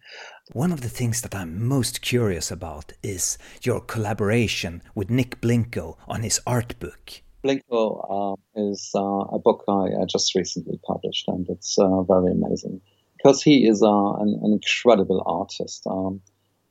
One 0.53 0.71
of 0.71 0.81
the 0.81 0.89
things 0.89 1.21
that 1.21 1.35
I'm 1.35 1.63
most 1.63 2.01
curious 2.01 2.49
about 2.49 2.93
is 3.03 3.37
your 3.61 3.79
collaboration 3.79 4.81
with 4.95 5.11
Nick 5.11 5.39
Blinko 5.41 5.95
on 6.07 6.23
his 6.23 6.41
art 6.47 6.79
book. 6.79 7.21
Blinko 7.43 8.33
uh, 8.33 8.35
is 8.59 8.89
uh, 8.95 9.25
a 9.31 9.37
book 9.37 9.63
I, 9.69 10.01
I, 10.01 10.05
just 10.07 10.33
recently 10.33 10.79
published, 10.83 11.27
and 11.27 11.47
it's 11.49 11.77
uh, 11.77 12.01
very 12.01 12.31
amazing 12.31 12.81
because 13.15 13.43
he 13.43 13.67
is 13.67 13.83
uh, 13.83 14.13
an, 14.13 14.39
an, 14.41 14.53
incredible 14.53 15.21
artist. 15.27 15.85
Um, 15.85 16.19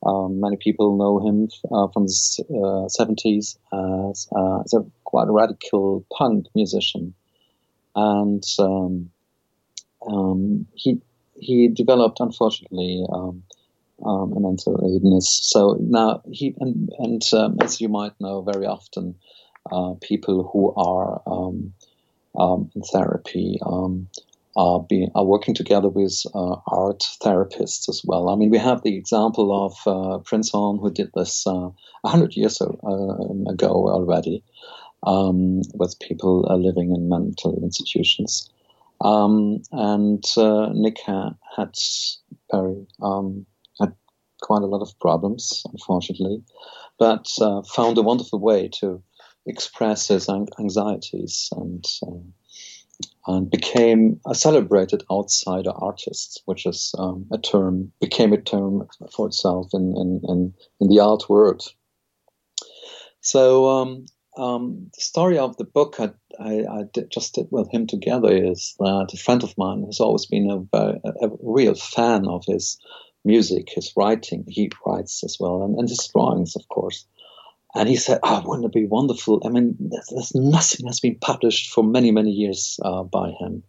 um, 0.04 0.40
many 0.40 0.56
people 0.56 0.96
know 0.96 1.24
him 1.24 1.48
uh, 1.70 1.86
from 1.92 2.06
the 2.06 2.88
70s 2.98 3.58
as, 4.10 4.28
as, 4.64 4.74
a 4.74 4.84
quite 5.04 5.28
radical 5.28 6.04
punk 6.12 6.46
musician. 6.52 7.14
And 7.94 8.42
um, 8.58 9.10
um, 10.04 10.66
he 10.74 11.00
he 11.40 11.68
developed, 11.68 12.18
unfortunately, 12.18 13.06
um, 14.04 14.18
um, 14.18 14.32
a 14.36 14.40
mental 14.40 14.78
illness. 14.82 15.28
So 15.42 15.76
now 15.80 16.22
he 16.30 16.54
and, 16.60 16.90
and 16.98 17.22
um, 17.32 17.56
as 17.60 17.80
you 17.80 17.88
might 17.88 18.12
know, 18.20 18.42
very 18.42 18.66
often 18.66 19.14
uh, 19.70 19.94
people 20.00 20.48
who 20.52 20.74
are 20.74 21.22
um, 21.26 21.72
um, 22.38 22.70
in 22.74 22.82
therapy 22.82 23.58
um, 23.64 24.08
are 24.56 24.80
being 24.80 25.10
are 25.14 25.24
working 25.24 25.54
together 25.54 25.88
with 25.88 26.22
uh, 26.34 26.56
art 26.66 27.02
therapists 27.22 27.88
as 27.88 28.02
well. 28.04 28.28
I 28.28 28.36
mean, 28.36 28.50
we 28.50 28.58
have 28.58 28.82
the 28.82 28.96
example 28.96 29.66
of 29.66 29.72
uh, 29.86 30.18
Prinzhorn 30.22 30.80
who 30.80 30.90
did 30.90 31.10
this 31.14 31.46
uh, 31.46 31.70
hundred 32.04 32.36
years 32.36 32.60
uh, 32.60 33.50
ago 33.50 33.88
already 33.88 34.42
with 35.04 35.98
people 36.00 36.46
uh, 36.50 36.56
living 36.56 36.92
in 36.92 37.08
mental 37.08 37.58
institutions. 37.62 38.50
Um, 39.00 39.62
and 39.70 40.24
uh, 40.36 40.70
Nick 40.72 40.98
ha- 41.06 41.36
had 41.56 41.74
very 42.50 42.84
um, 43.00 43.46
quite 44.40 44.62
a 44.62 44.66
lot 44.66 44.82
of 44.82 44.98
problems, 44.98 45.62
unfortunately, 45.72 46.42
but 46.98 47.28
uh, 47.40 47.62
found 47.62 47.98
a 47.98 48.02
wonderful 48.02 48.38
way 48.38 48.68
to 48.80 49.02
express 49.46 50.08
his 50.08 50.28
anxieties 50.28 51.48
and 51.52 51.84
uh, 52.06 52.20
and 53.28 53.50
became 53.50 54.20
a 54.26 54.34
celebrated 54.34 55.04
outsider 55.10 55.70
artist, 55.70 56.42
which 56.46 56.66
is 56.66 56.94
um, 56.98 57.26
a 57.30 57.38
term 57.38 57.92
became 58.00 58.32
a 58.32 58.40
term 58.40 58.88
for 59.14 59.26
itself 59.26 59.68
in 59.72 59.94
in, 59.96 60.20
in, 60.28 60.54
in 60.80 60.88
the 60.88 61.00
art 61.00 61.28
world. 61.28 61.62
So 63.20 63.68
um, 63.68 64.06
um, 64.38 64.90
the 64.94 65.00
story 65.00 65.38
of 65.38 65.56
the 65.56 65.64
book 65.64 65.96
I, 65.98 66.10
I, 66.38 66.64
I 66.70 66.82
did, 66.92 67.10
just 67.10 67.34
did 67.34 67.48
with 67.50 67.70
him 67.72 67.86
together 67.86 68.30
is 68.32 68.74
that 68.78 69.10
a 69.12 69.16
friend 69.16 69.42
of 69.42 69.56
mine 69.58 69.82
has 69.84 70.00
always 70.00 70.26
been 70.26 70.50
a, 70.50 70.76
a, 70.76 71.26
a, 71.26 71.30
real 71.42 71.74
fan 71.74 72.26
of 72.26 72.44
his 72.46 72.78
music, 73.28 73.68
his 73.70 73.92
writing. 73.96 74.44
He 74.48 74.70
writes 74.84 75.22
as 75.22 75.36
well, 75.38 75.62
and, 75.62 75.78
and 75.78 75.88
his 75.88 76.10
drawings, 76.12 76.56
of 76.56 76.66
course. 76.68 77.06
And 77.74 77.88
he 77.88 77.96
said, 77.96 78.18
"Oh, 78.22 78.42
wouldn't 78.44 78.66
it 78.66 78.72
be 78.72 78.86
wonderful? 78.86 79.40
I 79.44 79.50
mean, 79.50 79.76
there's, 79.78 80.08
there's 80.08 80.34
nothing 80.34 80.86
has 80.86 81.00
been 81.00 81.18
published 81.20 81.70
for 81.72 81.84
many, 81.84 82.10
many 82.10 82.30
years 82.30 82.80
uh, 82.84 83.04
by 83.04 83.30
him. 83.38 83.62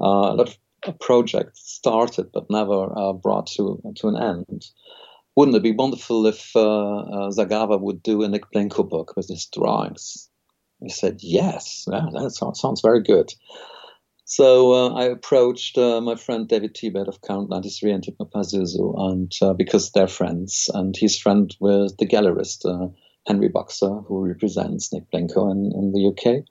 Uh, 0.00 0.32
a 0.32 0.36
lot 0.40 0.58
of 0.86 0.98
projects 0.98 1.60
started 1.60 2.32
but 2.32 2.50
never 2.50 2.98
uh, 2.98 3.12
brought 3.12 3.46
to 3.56 3.80
to 3.96 4.08
an 4.08 4.16
end." 4.16 4.66
wouldn't 5.36 5.56
it 5.56 5.62
be 5.62 5.72
wonderful 5.72 6.26
if 6.26 6.54
uh, 6.54 6.60
uh, 6.60 7.30
Zagava 7.30 7.80
would 7.80 8.02
do 8.02 8.22
a 8.22 8.28
Nick 8.28 8.44
Blinko 8.52 8.88
book 8.88 9.14
with 9.16 9.28
his 9.28 9.46
drawings? 9.46 10.28
He 10.80 10.90
said, 10.90 11.18
yes, 11.20 11.86
yeah, 11.90 12.06
that 12.12 12.30
sounds, 12.32 12.60
sounds 12.60 12.80
very 12.80 13.02
good. 13.02 13.32
So 14.26 14.72
uh, 14.72 14.94
I 14.94 15.04
approached 15.04 15.76
uh, 15.76 16.00
my 16.00 16.14
friend 16.14 16.48
David 16.48 16.74
Tibet 16.74 17.08
of 17.08 17.20
Current 17.20 17.50
93 17.50 17.92
and 17.92 18.04
Hypnopazūzu, 18.04 18.94
and 19.12 19.32
uh, 19.42 19.52
because 19.52 19.90
they're 19.90 20.08
friends, 20.08 20.70
and 20.72 20.96
he's 20.96 21.18
friend 21.18 21.54
with 21.60 21.98
the 21.98 22.06
gallerist 22.06 22.64
uh, 22.64 22.88
Henry 23.26 23.48
Boxer, 23.48 23.90
who 23.90 24.24
represents 24.26 24.92
Nick 24.92 25.10
Blinko 25.10 25.50
in, 25.50 25.72
in 25.74 25.92
the 25.92 26.08
UK. 26.08 26.44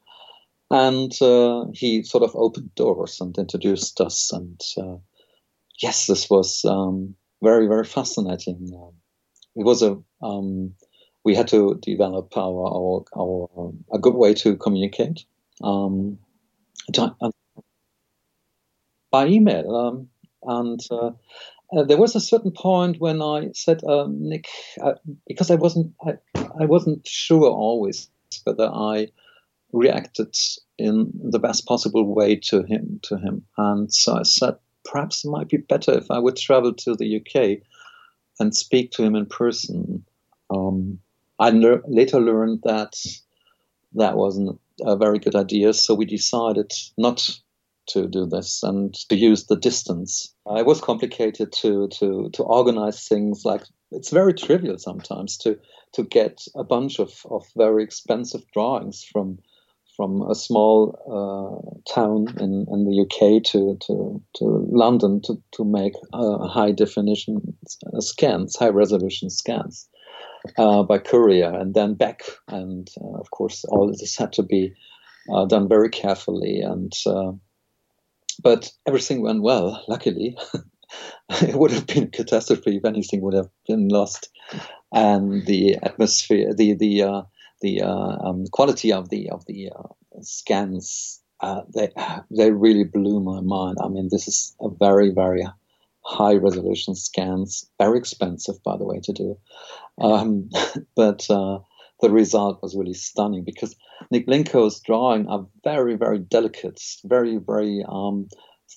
And 0.69 1.19
uh, 1.21 1.65
he 1.73 2.03
sort 2.03 2.23
of 2.23 2.35
opened 2.35 2.73
doors 2.75 3.19
and 3.19 3.35
introduced 3.37 3.99
us. 4.01 4.31
And 4.31 4.61
uh, 4.77 4.97
yes, 5.81 6.05
this 6.05 6.29
was 6.29 6.63
um, 6.65 7.15
very 7.41 7.67
very 7.67 7.85
fascinating. 7.85 8.71
Um, 8.75 8.93
it 9.55 9.65
was 9.65 9.81
a 9.81 9.97
um, 10.21 10.75
we 11.25 11.35
had 11.35 11.47
to 11.49 11.79
develop 11.81 12.37
our 12.37 12.67
our, 12.67 13.05
our 13.17 13.73
a 13.91 13.99
good 13.99 14.15
way 14.15 14.33
to 14.35 14.55
communicate 14.57 15.25
um, 15.63 16.19
uh, 16.97 17.29
by 19.13 19.27
email, 19.27 19.75
um, 19.75 20.09
and 20.41 20.79
uh, 20.89 21.11
uh, 21.71 21.83
there 21.83 21.99
was 21.99 22.15
a 22.15 22.19
certain 22.19 22.51
point 22.51 22.99
when 22.99 23.21
I 23.21 23.51
said, 23.53 23.83
um, 23.83 24.27
Nick, 24.27 24.47
uh, 24.83 24.93
because 25.27 25.51
I 25.51 25.55
wasn't, 25.55 25.93
I, 26.03 26.13
I 26.35 26.65
wasn't 26.65 27.07
sure 27.07 27.47
always 27.51 28.09
whether 28.43 28.67
I 28.67 29.09
reacted 29.71 30.35
in 30.79 31.11
the 31.31 31.37
best 31.37 31.67
possible 31.67 32.11
way 32.15 32.37
to 32.49 32.63
him. 32.63 32.99
To 33.03 33.17
him, 33.17 33.45
and 33.55 33.93
so 33.93 34.17
I 34.17 34.23
said, 34.23 34.55
perhaps 34.83 35.23
it 35.23 35.29
might 35.29 35.49
be 35.49 35.57
better 35.57 35.93
if 35.93 36.09
I 36.09 36.17
would 36.17 36.35
travel 36.35 36.73
to 36.73 36.95
the 36.95 37.17
UK 37.17 37.59
and 38.39 38.55
speak 38.55 38.91
to 38.93 39.03
him 39.03 39.15
in 39.15 39.27
person. 39.27 40.03
Um, 40.49 40.99
I 41.37 41.51
le- 41.51 41.81
later 41.87 42.19
learned 42.19 42.61
that 42.63 42.95
that 43.93 44.17
wasn't 44.17 44.59
a 44.81 44.97
very 44.97 45.19
good 45.19 45.35
idea, 45.35 45.71
so 45.73 45.93
we 45.93 46.05
decided 46.05 46.71
not 46.97 47.29
to 47.87 48.07
do 48.07 48.25
this 48.25 48.63
and 48.63 48.93
to 49.09 49.15
use 49.15 49.45
the 49.45 49.55
distance. 49.55 50.33
Uh, 50.49 50.55
it 50.55 50.65
was 50.65 50.81
complicated 50.81 51.51
to 51.51 51.87
to 51.99 52.29
to 52.33 52.43
organize 52.43 53.07
things 53.07 53.43
like 53.45 53.63
it's 53.91 54.09
very 54.09 54.33
trivial 54.33 54.77
sometimes 54.77 55.37
to 55.37 55.59
to 55.93 56.03
get 56.03 56.45
a 56.55 56.63
bunch 56.63 56.99
of, 56.99 57.25
of 57.29 57.45
very 57.55 57.83
expensive 57.83 58.43
drawings 58.53 59.03
from 59.03 59.39
from 59.95 60.21
a 60.23 60.35
small 60.35 60.97
uh, 61.05 61.93
town 61.93 62.27
in, 62.39 62.65
in 62.71 62.85
the 62.85 63.01
UK 63.01 63.43
to, 63.43 63.77
to, 63.85 64.21
to 64.35 64.45
London 64.71 65.21
to, 65.21 65.35
to 65.51 65.63
make 65.63 65.93
uh, 66.13 66.47
high 66.47 66.71
definition 66.71 67.55
scans, 67.99 68.55
high 68.55 68.69
resolution 68.69 69.29
scans 69.29 69.87
uh, 70.57 70.83
by 70.83 70.97
courier 70.97 71.53
and 71.53 71.73
then 71.73 71.93
back. 71.93 72.23
And 72.47 72.89
uh, 73.01 73.19
of 73.19 73.29
course, 73.31 73.63
all 73.65 73.87
this 73.87 74.17
had 74.17 74.33
to 74.33 74.43
be 74.43 74.73
uh, 75.31 75.45
done 75.45 75.69
very 75.69 75.89
carefully 75.89 76.61
and 76.61 76.91
uh, 77.05 77.31
but 78.41 78.71
everything 78.87 79.21
went 79.21 79.41
well, 79.41 79.83
luckily. 79.87 80.37
it 81.41 81.55
would 81.55 81.71
have 81.71 81.87
been 81.87 82.03
a 82.03 82.07
catastrophe 82.07 82.77
if 82.77 82.85
anything 82.85 83.21
would 83.21 83.33
have 83.33 83.49
been 83.67 83.87
lost. 83.89 84.29
And 84.91 85.45
the 85.45 85.75
atmosphere, 85.75 86.53
the 86.53 86.73
the 86.73 87.03
uh, 87.03 87.21
the 87.61 87.81
uh, 87.81 88.17
um, 88.27 88.45
quality 88.51 88.91
of 88.93 89.09
the 89.09 89.29
of 89.29 89.45
the 89.45 89.71
uh, 89.75 89.87
scans, 90.21 91.21
uh, 91.39 91.61
they 91.73 91.89
they 92.29 92.51
really 92.51 92.83
blew 92.83 93.19
my 93.19 93.41
mind. 93.41 93.77
I 93.83 93.87
mean, 93.87 94.09
this 94.11 94.27
is 94.27 94.55
a 94.61 94.69
very 94.69 95.09
very 95.09 95.45
high 96.03 96.35
resolution 96.35 96.95
scans, 96.95 97.69
very 97.79 97.97
expensive, 97.97 98.61
by 98.63 98.77
the 98.77 98.85
way, 98.85 98.99
to 99.03 99.13
do. 99.13 99.37
Um, 99.99 100.49
but 100.95 101.29
uh, 101.29 101.59
the 102.01 102.09
result 102.09 102.61
was 102.61 102.75
really 102.75 102.93
stunning 102.93 103.43
because 103.43 103.75
Nick 104.11 104.27
Blinko's 104.27 104.79
drawing 104.81 105.27
are 105.27 105.45
very, 105.63 105.95
very 105.95 106.19
delicate, 106.19 106.81
very, 107.05 107.37
very 107.37 107.83
um, 107.87 108.27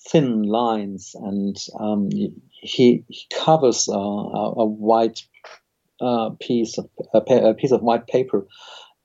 thin 0.09 0.43
lines, 0.43 1.13
and 1.15 1.57
um, 1.79 2.09
he, 2.11 3.03
he, 3.09 3.27
covers 3.33 3.89
uh, 3.89 3.93
a, 3.93 4.53
a, 4.57 4.65
white 4.65 5.21
uh, 6.01 6.31
piece 6.39 6.77
of 6.77 6.89
a, 7.13 7.17
a, 7.17 7.53
piece 7.53 7.71
of 7.71 7.81
white 7.81 8.07
paper, 8.07 8.47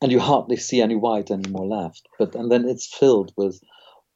and 0.01 0.13
you 0.13 0.21
hardly 0.21 0.57
see 0.57 0.81
any 0.81 0.97
white 0.97 1.31
anymore 1.31 1.67
left. 1.67 2.07
But 2.19 2.35
and 2.35 2.51
then 2.51 2.69
it's 2.69 2.87
filled 2.87 3.33
with 3.37 3.61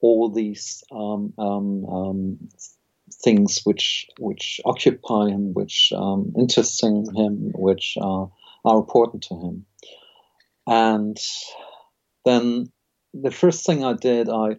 all 0.01 0.31
these 0.31 0.85
um, 0.93 1.33
um, 1.39 1.85
um 1.87 2.39
things 3.23 3.61
which 3.65 4.07
which 4.19 4.61
occupy 4.65 5.29
him, 5.29 5.55
which 5.55 5.93
um, 5.97 6.33
interesting 6.39 7.07
him, 7.15 7.53
which 7.55 7.97
uh, 8.01 8.27
are 8.65 8.79
important 8.79 9.23
to 9.25 9.35
him. 9.35 9.67
And 10.67 11.17
then 12.25 12.73
the 13.15 13.31
first 13.31 13.65
thing 13.65 13.85
I 13.85 13.95
did, 13.95 14.29
I, 14.29 14.57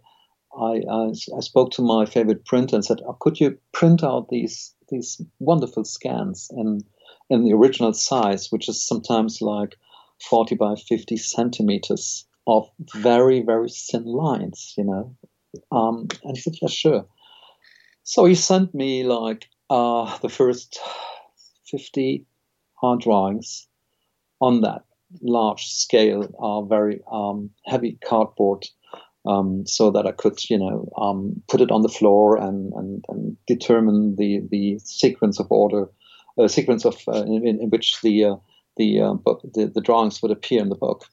I, 0.57 0.81
I, 0.89 1.11
I 1.35 1.39
spoke 1.41 1.71
to 1.71 1.81
my 1.81 2.05
favorite 2.05 2.45
printer 2.45 2.75
and 2.77 2.85
said, 2.85 3.01
oh, 3.05 3.17
"Could 3.19 3.39
you 3.39 3.57
print 3.73 4.03
out 4.03 4.29
these 4.29 4.73
these 4.89 5.21
wonderful 5.39 5.84
scans 5.84 6.49
in 6.55 6.79
in 7.29 7.43
the 7.43 7.53
original 7.53 7.93
size, 7.93 8.51
which 8.51 8.69
is 8.69 8.82
sometimes 8.82 9.41
like 9.41 9.75
40 10.29 10.55
by 10.55 10.75
50 10.75 11.17
centimeters 11.17 12.25
of 12.47 12.69
very 12.95 13.41
very 13.41 13.69
thin 13.69 14.05
lines, 14.05 14.73
you 14.77 14.86
know?" 14.86 15.15
Um, 15.71 16.08
and 16.23 16.38
he 16.38 16.41
said, 16.41 16.55
"Yeah, 16.62 16.69
sure." 16.69 17.05
So 18.03 18.23
he 18.23 18.36
sent 18.36 18.73
me 18.73 19.03
like 19.03 19.49
uh, 19.69 20.17
the 20.19 20.29
first 20.29 20.79
50 21.65 22.25
hard 22.75 23.01
drawings 23.01 23.67
on 24.39 24.62
that 24.62 24.87
large 25.22 25.65
scale, 25.65 26.28
uh, 26.39 26.62
very 26.62 27.02
um, 27.12 27.50
heavy 27.65 27.98
cardboard, 28.06 28.65
um, 29.26 29.65
so 29.65 29.91
that 29.91 30.06
I 30.06 30.12
could, 30.12 30.39
you 30.50 30.58
know, 30.58 30.89
um, 30.98 31.41
put 31.48 31.62
it 31.62 31.72
on 31.72 31.82
the 31.82 31.89
floor 31.89 32.38
and, 32.38 32.72
and, 32.74 33.04
and, 33.10 33.38
determine 33.46 34.15
the, 34.15 34.41
the 34.50 34.80
sequence 34.80 35.39
of 35.39 35.48
order, 35.52 35.89
uh, 36.38 36.48
sequence 36.48 36.86
of 36.86 36.98
uh, 37.08 37.24
in, 37.24 37.46
in, 37.46 37.70
which 37.70 38.00
the 38.02 38.24
uh, 38.24 38.36
the 38.78 39.02
uh, 39.02 39.13
book, 39.13 39.41
the, 39.54 39.65
the 39.74 39.82
drawings 39.82 40.22
would 40.22 40.32
appear 40.32 40.62
in 40.62 40.70
the 40.70 40.76
book. 40.76 41.06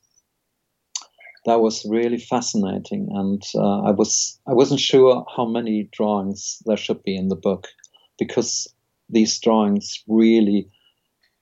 That 1.46 1.60
was 1.60 1.84
really 1.88 2.18
fascinating, 2.18 3.08
and 3.12 3.42
uh, 3.54 3.82
I 3.82 3.90
was 3.90 4.38
I 4.46 4.52
wasn't 4.52 4.80
sure 4.80 5.24
how 5.34 5.46
many 5.46 5.88
drawings 5.92 6.62
there 6.66 6.76
should 6.76 7.02
be 7.02 7.16
in 7.16 7.28
the 7.28 7.36
book, 7.36 7.68
because 8.18 8.68
these 9.08 9.38
drawings 9.40 10.02
really 10.06 10.68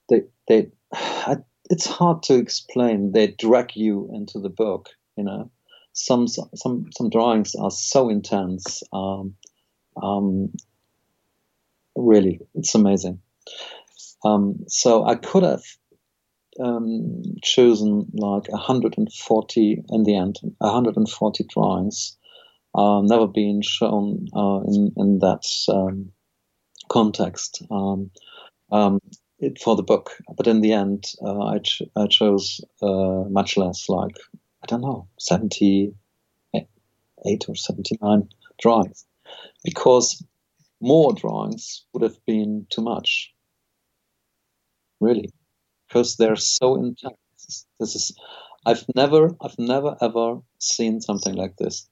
they 0.09 0.23
they 0.49 0.69
I 0.93 1.38
it's 1.72 1.87
hard 1.87 2.22
to 2.24 2.35
explain. 2.35 3.12
They 3.12 3.28
drag 3.28 3.74
you 3.76 4.11
into 4.12 4.38
the 4.38 4.50
book. 4.50 4.90
You 5.16 5.24
know, 5.24 5.50
some 5.94 6.28
some 6.28 6.90
some 6.94 7.08
drawings 7.11 7.54
are 7.54 7.70
so 7.70 8.11
intense. 8.11 8.82
Um, 8.92 9.35
um, 10.00 10.52
really, 11.96 12.40
it's 12.54 12.74
amazing. 12.74 13.20
Um, 14.22 14.64
so 14.68 15.06
I 15.06 15.14
could 15.14 15.44
have 15.44 15.62
um, 16.61 17.22
chosen 17.42 18.06
like 18.12 18.52
140 18.52 19.85
in 19.88 20.02
the 20.02 20.14
end, 20.14 20.40
140 20.58 21.44
drawings, 21.48 22.18
uh, 22.74 23.00
never 23.02 23.26
been 23.26 23.62
shown 23.62 24.26
uh, 24.37 24.61
in 24.66 24.92
in 24.98 25.18
that 25.20 25.44
um, 25.70 26.12
context. 26.90 27.62
Um, 27.70 28.11
um, 28.70 29.00
it 29.42 29.61
for 29.61 29.76
the 29.76 29.83
book. 29.83 30.16
But 30.37 30.46
in 30.46 30.61
the 30.61 30.72
end, 30.72 31.05
uh, 31.20 31.40
I, 31.44 31.59
ch- 31.59 31.83
I, 31.96 32.07
chose 32.07 32.61
uh, 32.81 33.24
much 33.28 33.57
less, 33.57 33.88
like 33.88 34.16
I 34.62 34.66
don't 34.66 34.81
know, 34.81 35.09
seventy 35.18 35.94
eight 37.26 37.44
or 37.48 37.55
seventy 37.55 37.98
nine 38.00 38.28
drawings, 38.61 39.05
because 39.64 40.24
more 40.81 41.12
drawings 41.12 41.85
would 41.92 42.02
have 42.02 42.24
been 42.26 42.66
too 42.70 42.83
much. 42.83 43.33
Really, 45.00 45.31
because 45.88 46.16
they're 46.16 46.37
so 46.37 46.76
intense. 46.76 47.66
This 47.81 47.96
is 47.96 48.16
I've 48.64 48.85
never 48.94 49.35
I've 49.40 49.59
never 49.59 49.96
ever 50.00 50.38
seen 50.59 51.00
something 51.00 51.35
like 51.35 51.57
this. 51.57 51.88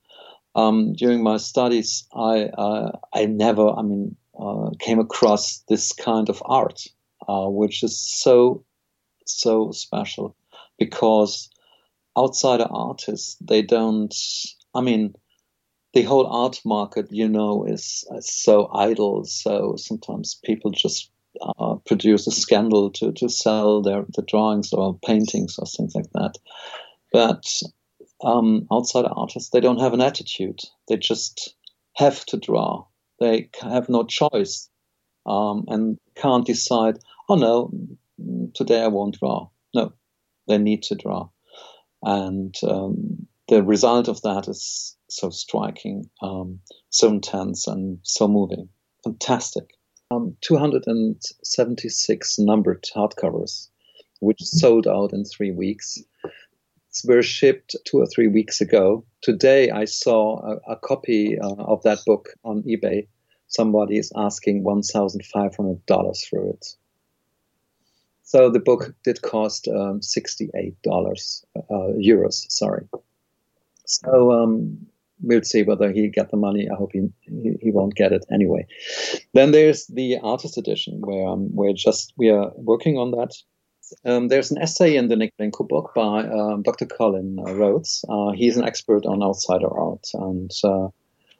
Um, 0.55 0.95
during 0.95 1.23
my 1.23 1.37
studies, 1.37 2.07
I 2.15 2.45
uh, 2.57 2.93
I 3.13 3.27
never 3.27 3.69
I 3.69 3.83
mean 3.83 4.17
uh, 4.39 4.71
came 4.79 5.01
across 5.01 5.65
this 5.69 5.93
kind 5.93 6.29
of 6.29 6.41
art 6.45 6.87
uh, 7.29 7.49
which 7.49 7.83
is 7.83 7.99
so 7.99 8.65
so 9.27 9.71
special 9.71 10.37
because 10.79 11.51
outsider 12.19 12.67
artists 12.71 13.37
they 13.41 13.63
don't. 13.63 14.15
I 14.75 14.81
mean, 14.81 15.15
the 15.95 16.03
whole 16.03 16.27
art 16.27 16.61
market, 16.65 17.09
you 17.11 17.29
know, 17.29 17.65
is, 17.65 18.07
is 18.17 18.33
so 18.33 18.69
idle. 18.73 19.25
So 19.25 19.75
sometimes 19.77 20.41
people 20.45 20.71
just 20.71 21.11
uh, 21.41 21.77
produce 21.87 22.27
a 22.27 22.31
scandal 22.31 22.91
to, 22.91 23.13
to 23.13 23.29
sell 23.29 23.83
their 23.83 24.05
the 24.15 24.23
drawings 24.23 24.73
or 24.73 24.99
paintings 25.05 25.59
or 25.59 25.67
things 25.67 25.95
like 25.95 26.11
that. 26.15 26.35
But 27.13 27.45
um, 28.23 28.67
outside 28.73 29.07
artists, 29.11 29.51
they 29.51 29.61
don't 29.61 29.81
have 29.81 29.95
an 29.95 30.01
attitude. 30.01 30.61
They 30.89 30.97
just 30.97 31.55
have 31.97 32.25
to 32.27 32.37
draw. 32.37 32.87
They 33.19 33.51
have 33.61 33.89
no 33.89 34.05
choice 34.05 34.69
um, 35.27 35.65
and 35.69 35.99
can't 36.15 36.47
decide, 36.47 36.99
oh 37.29 37.37
no, 37.37 37.73
today 38.55 38.83
I 38.83 38.89
won't 38.89 39.19
draw. 39.19 39.49
No, 39.75 39.93
they 40.49 40.59
need 40.59 40.83
to 40.85 40.95
draw. 40.95 41.29
And 42.03 42.55
um, 42.67 43.27
the 43.49 43.63
result 43.63 44.09
of 44.09 44.23
that 44.23 44.49
is 44.49 44.97
so 45.09 45.31
striking, 45.31 46.09
um, 46.23 46.61
so 46.91 47.09
intense, 47.09 47.67
and 47.67 47.99
so 48.03 48.29
moving. 48.29 48.69
Fantastic. 49.05 49.75
Um, 50.11 50.37
276 50.41 52.39
numbered 52.39 52.85
hardcovers, 52.95 53.69
which 54.21 54.41
sold 54.43 54.87
out 54.87 55.13
in 55.13 55.25
three 55.25 55.53
weeks. 55.53 55.99
Were 57.05 57.23
shipped 57.23 57.77
two 57.85 57.99
or 57.99 58.07
three 58.07 58.27
weeks 58.27 58.61
ago. 58.61 59.05
Today, 59.23 59.71
I 59.71 59.85
saw 59.85 60.41
a, 60.45 60.73
a 60.73 60.77
copy 60.77 61.39
uh, 61.39 61.55
of 61.55 61.85
that 61.85 62.01
book 62.05 62.31
on 62.45 62.65
eBay 62.65 63.07
somebody 63.51 63.99
is 63.99 64.13
asking 64.17 64.65
$1,500 64.65 66.29
for 66.29 66.51
it. 66.51 66.67
So 68.23 68.49
the 68.49 68.61
book 68.61 68.95
did 69.05 69.23
cost 69.23 69.69
um, 69.69 70.01
$68 70.01 71.45
uh, 71.57 71.61
euros, 71.99 72.51
sorry. 72.51 72.87
So 73.87 74.33
um, 74.33 74.87
we'll 75.21 75.43
see 75.43 75.65
whether 75.65 75.91
he 75.91 76.09
get 76.09 76.31
the 76.31 76.37
money. 76.37 76.69
I 76.71 76.77
hope 76.77 76.93
he, 76.93 77.09
he, 77.61 77.73
won't 77.73 77.97
get 77.97 78.13
it 78.13 78.25
anyway. 78.33 78.67
Then 79.35 79.51
there's 79.51 79.87
the 79.89 80.19
artist 80.23 80.57
edition 80.57 81.01
where 81.01 81.27
um, 81.27 81.49
we're 81.53 81.73
just 81.73 82.15
we 82.17 82.31
are 82.31 82.53
working 82.55 82.99
on 82.99 83.11
that. 83.11 83.35
Um, 84.05 84.29
there's 84.29 84.53
an 84.53 84.59
essay 84.59 84.95
in 84.95 85.09
the 85.09 85.17
Nick 85.17 85.37
Blinko 85.37 85.67
book 85.69 85.91
by 85.97 86.21
um, 86.23 86.63
Dr. 86.63 86.87
Colin 86.87 87.37
Rhodes. 87.43 88.05
Uh, 88.09 88.31
he's 88.31 88.57
an 88.57 88.65
expert 88.65 89.05
on 89.07 89.25
outsider 89.25 89.67
art, 89.67 90.07
and 90.15 90.53
uh, 90.63 90.89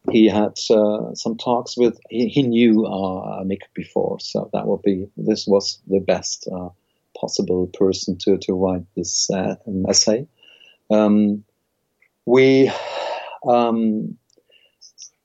he 0.09 0.27
had 0.27 0.59
uh, 0.71 1.15
some 1.15 1.37
talks 1.37 1.77
with. 1.77 2.01
He, 2.09 2.29
he 2.29 2.43
knew 2.43 2.87
uh, 2.87 3.43
Nick 3.45 3.73
before, 3.75 4.19
so 4.21 4.49
that 4.53 4.67
would 4.67 4.83
be 4.83 5.07
this 5.17 5.47
was 5.47 5.81
the 5.87 6.01
best 6.01 6.49
uh, 6.51 6.71
possible 7.19 7.67
person 7.67 8.17
to 8.19 8.39
to 8.39 8.55
write 8.55 8.85
this 8.97 9.31
uh, 9.31 9.57
essay. 9.89 10.27
Um, 10.91 11.45
we 12.25 12.73
um, 13.47 14.17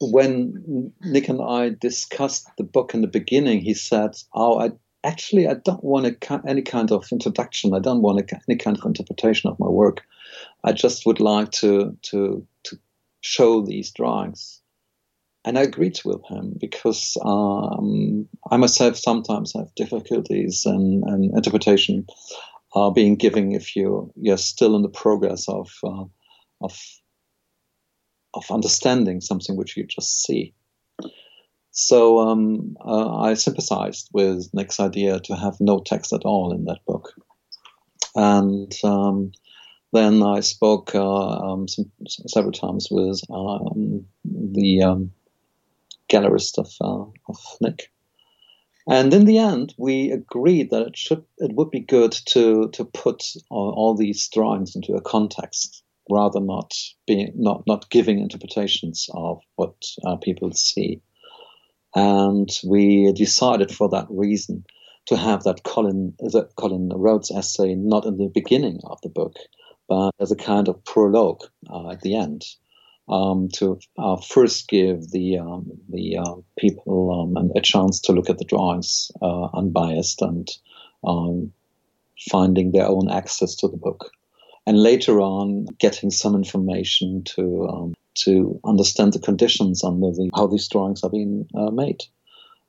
when 0.02 0.94
Nick 1.02 1.30
and 1.30 1.42
I 1.42 1.70
discussed 1.70 2.50
the 2.58 2.64
book 2.64 2.94
in 2.94 3.02
the 3.02 3.08
beginning, 3.08 3.62
he 3.62 3.74
said, 3.74 4.18
"Oh, 4.34 4.60
I 4.60 4.72
actually 5.06 5.48
I 5.48 5.54
don't 5.54 5.84
want 5.84 6.06
a, 6.06 6.42
any 6.46 6.62
kind 6.62 6.92
of 6.92 7.08
introduction. 7.12 7.74
I 7.74 7.80
don't 7.80 8.02
want 8.02 8.20
a, 8.20 8.42
any 8.50 8.58
kind 8.58 8.78
of 8.78 8.86
interpretation 8.86 9.50
of 9.50 9.60
my 9.60 9.70
work. 9.70 10.04
I 10.66 10.74
just 10.74 11.06
would 11.06 11.22
like 11.22 11.52
to 11.54 11.98
to 12.04 12.46
to 12.64 12.78
show 13.22 13.62
these 13.62 13.92
drawings." 13.92 14.62
And 15.46 15.60
I 15.60 15.62
agreed 15.62 16.00
with 16.04 16.26
him 16.28 16.56
because 16.60 17.18
um, 17.24 18.28
I 18.50 18.58
myself 18.58 18.98
sometimes 18.98 19.54
have 19.54 19.76
difficulties 19.76 20.66
and, 20.66 21.04
and 21.04 21.36
interpretation 21.36 22.08
uh, 22.74 22.90
being 22.90 23.16
given 23.16 23.52
if 23.54 23.76
you 23.76 24.12
you're 24.16 24.38
still 24.38 24.76
in 24.76 24.82
the 24.82 24.90
progress 24.90 25.48
of 25.48 25.72
uh, 25.84 26.06
of 26.62 26.78
of 28.34 28.52
understanding 28.52 29.22
something 29.22 29.56
which 29.56 29.78
you 29.78 29.86
just 29.86 30.24
see. 30.24 30.54
So 31.72 32.20
um, 32.20 32.76
uh, 32.84 33.16
I 33.20 33.36
sympathized 33.36 34.10
with 34.14 34.50
Nick's 34.52 34.80
idea 34.80 35.20
to 35.22 35.36
have 35.36 35.58
no 35.60 35.80
text 35.80 36.12
at 36.12 36.26
all 36.26 36.54
in 36.54 36.66
that 36.66 36.80
book, 36.88 37.14
and 38.16 38.74
um, 38.84 39.32
then 39.94 40.24
I 40.24 40.40
spoke 40.40 40.96
uh, 40.96 41.28
um, 41.28 41.68
some, 41.68 41.92
several 42.08 42.52
times 42.52 42.88
with 42.90 43.22
um, 43.30 44.06
the 44.24 44.84
um, 44.84 45.12
gallerist 46.10 46.58
of, 46.58 46.70
uh, 46.82 47.10
of 47.30 47.38
Nick. 47.62 47.92
And 48.88 49.14
in 49.14 49.26
the 49.26 49.40
end, 49.40 49.74
we 49.78 50.12
agreed 50.12 50.70
that 50.70 50.86
it 50.86 50.98
should 50.98 51.24
it 51.40 51.54
would 51.56 51.72
be 51.72 51.80
good 51.80 52.12
to 52.28 52.70
to 52.70 52.86
put 52.86 53.24
all, 53.50 53.74
all 53.76 53.96
these 53.96 54.30
drawings 54.30 54.76
into 54.76 54.94
a 54.94 55.02
context 55.02 55.84
rather 56.10 56.40
not 56.40 56.74
being 57.08 57.32
not 57.36 57.64
not 57.66 57.90
giving 57.90 58.20
interpretations 58.20 59.10
of 59.14 59.42
what 59.56 59.76
uh, 60.06 60.18
people 60.18 60.52
see. 60.52 61.02
And 61.96 62.50
we 62.64 63.12
decided 63.14 63.72
for 63.72 63.90
that 63.90 64.08
reason 64.10 64.66
to 65.08 65.18
have 65.18 65.44
that 65.44 65.64
Colin 65.64 66.14
the 66.20 66.48
Colin 66.56 66.90
Rhodes 66.94 67.32
essay 67.32 67.74
not 67.74 68.06
in 68.06 68.18
the 68.18 68.28
beginning 68.28 68.82
of 68.84 69.02
the 69.02 69.10
book, 69.10 69.36
but 69.88 70.12
as 70.20 70.32
a 70.32 70.36
kind 70.36 70.68
of 70.68 70.84
prologue 70.84 71.42
uh, 71.70 71.90
at 71.90 72.02
the 72.02 72.16
end. 72.16 72.46
Um, 73.08 73.50
to 73.54 73.80
uh, 74.00 74.18
first 74.18 74.68
give 74.68 75.12
the 75.12 75.38
um, 75.38 75.70
the 75.90 76.18
uh, 76.18 76.36
people 76.58 77.38
um, 77.38 77.52
a 77.56 77.62
chance 77.62 78.02
to 78.02 78.14
look 78.14 78.32
at 78.32 78.40
the 78.40 78.46
drawings 78.46 79.12
uh, 79.22 79.46
unbiased 79.54 80.24
and 80.24 80.50
um, 81.06 81.54
finding 82.32 82.72
their 82.72 82.88
own 82.88 83.12
access 83.12 83.56
to 83.58 83.68
the 83.68 83.78
book 83.78 84.10
and 84.66 84.82
later 84.82 85.22
on 85.22 85.66
getting 85.80 86.10
some 86.10 86.36
information 86.36 87.24
to 87.24 87.68
um, 87.68 87.94
to 88.16 88.60
understand 88.66 89.14
the 89.14 89.20
conditions 89.20 89.84
under 89.84 90.12
the 90.12 90.30
how 90.36 90.48
these 90.48 90.68
drawings 90.68 91.04
are 91.04 91.10
being 91.10 91.48
uh, 91.56 91.70
made 91.70 92.02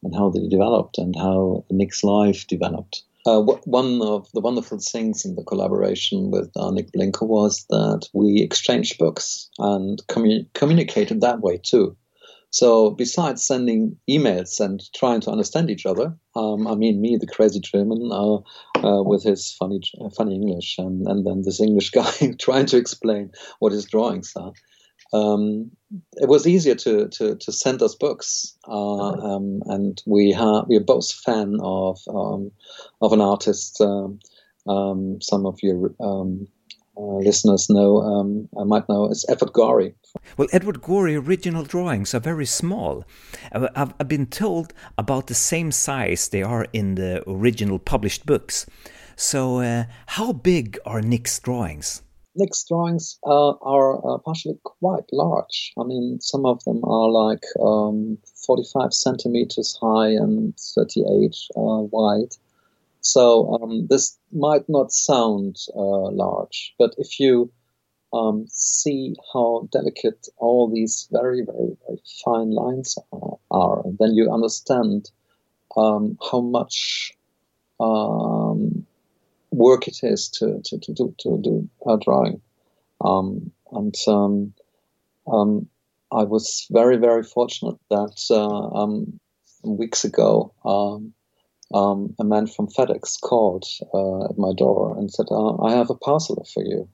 and 0.02 0.14
how 0.14 0.28
they 0.30 0.46
developed 0.48 0.98
and 0.98 1.14
how 1.16 1.64
Nick's 1.70 2.04
life 2.04 2.46
developed. 2.46 3.02
Uh, 3.26 3.40
one 3.40 4.00
of 4.02 4.28
the 4.34 4.40
wonderful 4.40 4.78
things 4.78 5.24
in 5.24 5.34
the 5.34 5.42
collaboration 5.42 6.30
with 6.30 6.50
uh, 6.56 6.70
Nick 6.70 6.92
Blinko 6.92 7.26
was 7.26 7.66
that 7.70 8.08
we 8.14 8.40
exchanged 8.40 8.98
books 8.98 9.50
and 9.58 10.00
commu- 10.06 10.46
communicated 10.54 11.20
that 11.20 11.40
way 11.40 11.58
too. 11.58 11.96
So 12.50 12.90
besides 12.90 13.44
sending 13.44 13.96
emails 14.08 14.60
and 14.60 14.80
trying 14.94 15.20
to 15.22 15.30
understand 15.30 15.70
each 15.70 15.84
other, 15.84 16.16
um, 16.36 16.68
I 16.68 16.76
mean, 16.76 17.00
me, 17.00 17.16
the 17.16 17.26
crazy 17.26 17.60
German, 17.60 18.08
uh, 18.12 18.36
uh, 18.86 19.02
with 19.02 19.24
his 19.24 19.52
funny, 19.58 19.80
funny 20.16 20.36
English, 20.36 20.76
and, 20.78 21.06
and 21.06 21.26
then 21.26 21.42
this 21.42 21.60
English 21.60 21.90
guy 21.98 22.12
trying 22.38 22.66
to 22.66 22.76
explain 22.76 23.32
what 23.58 23.72
his 23.72 23.86
drawings 23.86 24.32
are. 24.36 24.52
Um, 25.12 25.70
it 26.14 26.28
was 26.28 26.46
easier 26.46 26.74
to, 26.74 27.08
to, 27.08 27.36
to 27.36 27.52
send 27.52 27.82
us 27.82 27.94
books, 27.94 28.56
uh, 28.68 29.12
um, 29.12 29.62
and 29.66 30.02
we 30.06 30.36
we 30.68 30.76
are 30.76 30.84
both 30.84 31.12
fan 31.12 31.58
of 31.60 31.98
um, 32.08 32.50
of 33.00 33.12
an 33.12 33.20
artist. 33.20 33.80
Um, 33.80 34.18
um, 34.68 35.20
some 35.22 35.46
of 35.46 35.58
your 35.62 35.94
um, 36.00 36.48
uh, 36.96 37.18
listeners 37.18 37.68
know, 37.68 37.98
um, 37.98 38.48
I 38.58 38.64
might 38.64 38.88
know, 38.88 39.04
it's 39.04 39.28
Edward 39.28 39.52
Gorey. 39.52 39.94
Well, 40.36 40.48
Edward 40.52 40.80
Gorey 40.80 41.14
original 41.14 41.62
drawings 41.62 42.14
are 42.14 42.20
very 42.20 42.46
small. 42.46 43.04
I've, 43.52 43.92
I've 44.00 44.08
been 44.08 44.26
told 44.26 44.72
about 44.96 45.26
the 45.26 45.34
same 45.34 45.72
size 45.72 46.28
they 46.28 46.42
are 46.42 46.66
in 46.72 46.94
the 46.94 47.22
original 47.28 47.78
published 47.78 48.24
books. 48.24 48.66
So, 49.14 49.60
uh, 49.60 49.84
how 50.06 50.32
big 50.32 50.78
are 50.84 51.00
Nick's 51.00 51.38
drawings? 51.38 52.02
Nick's 52.36 52.64
drawings 52.64 53.18
uh, 53.24 53.52
are 53.62 54.14
uh, 54.14 54.18
partially 54.18 54.58
quite 54.62 55.04
large. 55.12 55.72
I 55.78 55.84
mean, 55.84 56.20
some 56.20 56.44
of 56.44 56.62
them 56.64 56.84
are 56.84 57.10
like 57.10 57.44
um, 57.60 58.18
45 58.46 58.92
centimeters 58.92 59.78
high 59.80 60.10
and 60.10 60.54
38 60.58 61.34
uh, 61.56 61.82
wide. 61.90 62.34
So 63.00 63.54
um, 63.54 63.86
this 63.88 64.18
might 64.32 64.68
not 64.68 64.92
sound 64.92 65.56
uh, 65.74 66.10
large, 66.10 66.74
but 66.78 66.94
if 66.98 67.20
you 67.20 67.50
um, 68.12 68.46
see 68.48 69.14
how 69.32 69.68
delicate 69.72 70.28
all 70.38 70.68
these 70.68 71.08
very, 71.12 71.42
very, 71.44 71.76
very 71.86 72.00
fine 72.24 72.50
lines 72.50 72.98
are, 73.12 73.38
are 73.50 73.82
then 73.98 74.14
you 74.14 74.30
understand 74.32 75.10
um, 75.76 76.18
how 76.30 76.40
much 76.40 77.12
um, 77.80 78.75
work 79.56 79.88
it 79.88 80.00
is 80.02 80.28
to, 80.28 80.60
to, 80.64 80.78
to, 80.78 80.92
do, 80.92 81.14
to 81.18 81.40
do 81.42 81.68
a 81.86 81.96
drawing. 81.96 82.40
Um, 83.00 83.50
and 83.72 83.94
um, 84.06 85.68
I 86.12 86.22
was 86.22 86.66
very, 86.70 86.96
very 86.96 87.22
fortunate 87.22 87.76
that 87.90 88.16
uh, 88.30 88.76
weeks 89.64 90.04
ago, 90.04 90.52
um, 90.64 91.12
um, 91.74 92.14
a 92.18 92.24
man 92.24 92.46
from 92.46 92.68
FedEx 92.68 93.20
called 93.20 93.64
uh, 93.92 94.26
at 94.26 94.38
my 94.38 94.52
door 94.56 94.96
and 94.96 95.10
said, 95.10 95.26
uh, 95.30 95.56
I 95.62 95.72
have 95.72 95.90
a 95.90 95.96
parcel 95.96 96.46
for 96.52 96.62
you. 96.62 96.88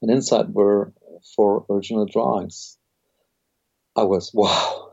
And 0.00 0.10
inside 0.10 0.54
were 0.54 0.92
four 1.34 1.66
original 1.68 2.06
drawings. 2.06 2.78
I 3.94 4.04
was, 4.04 4.30
wow. 4.34 4.92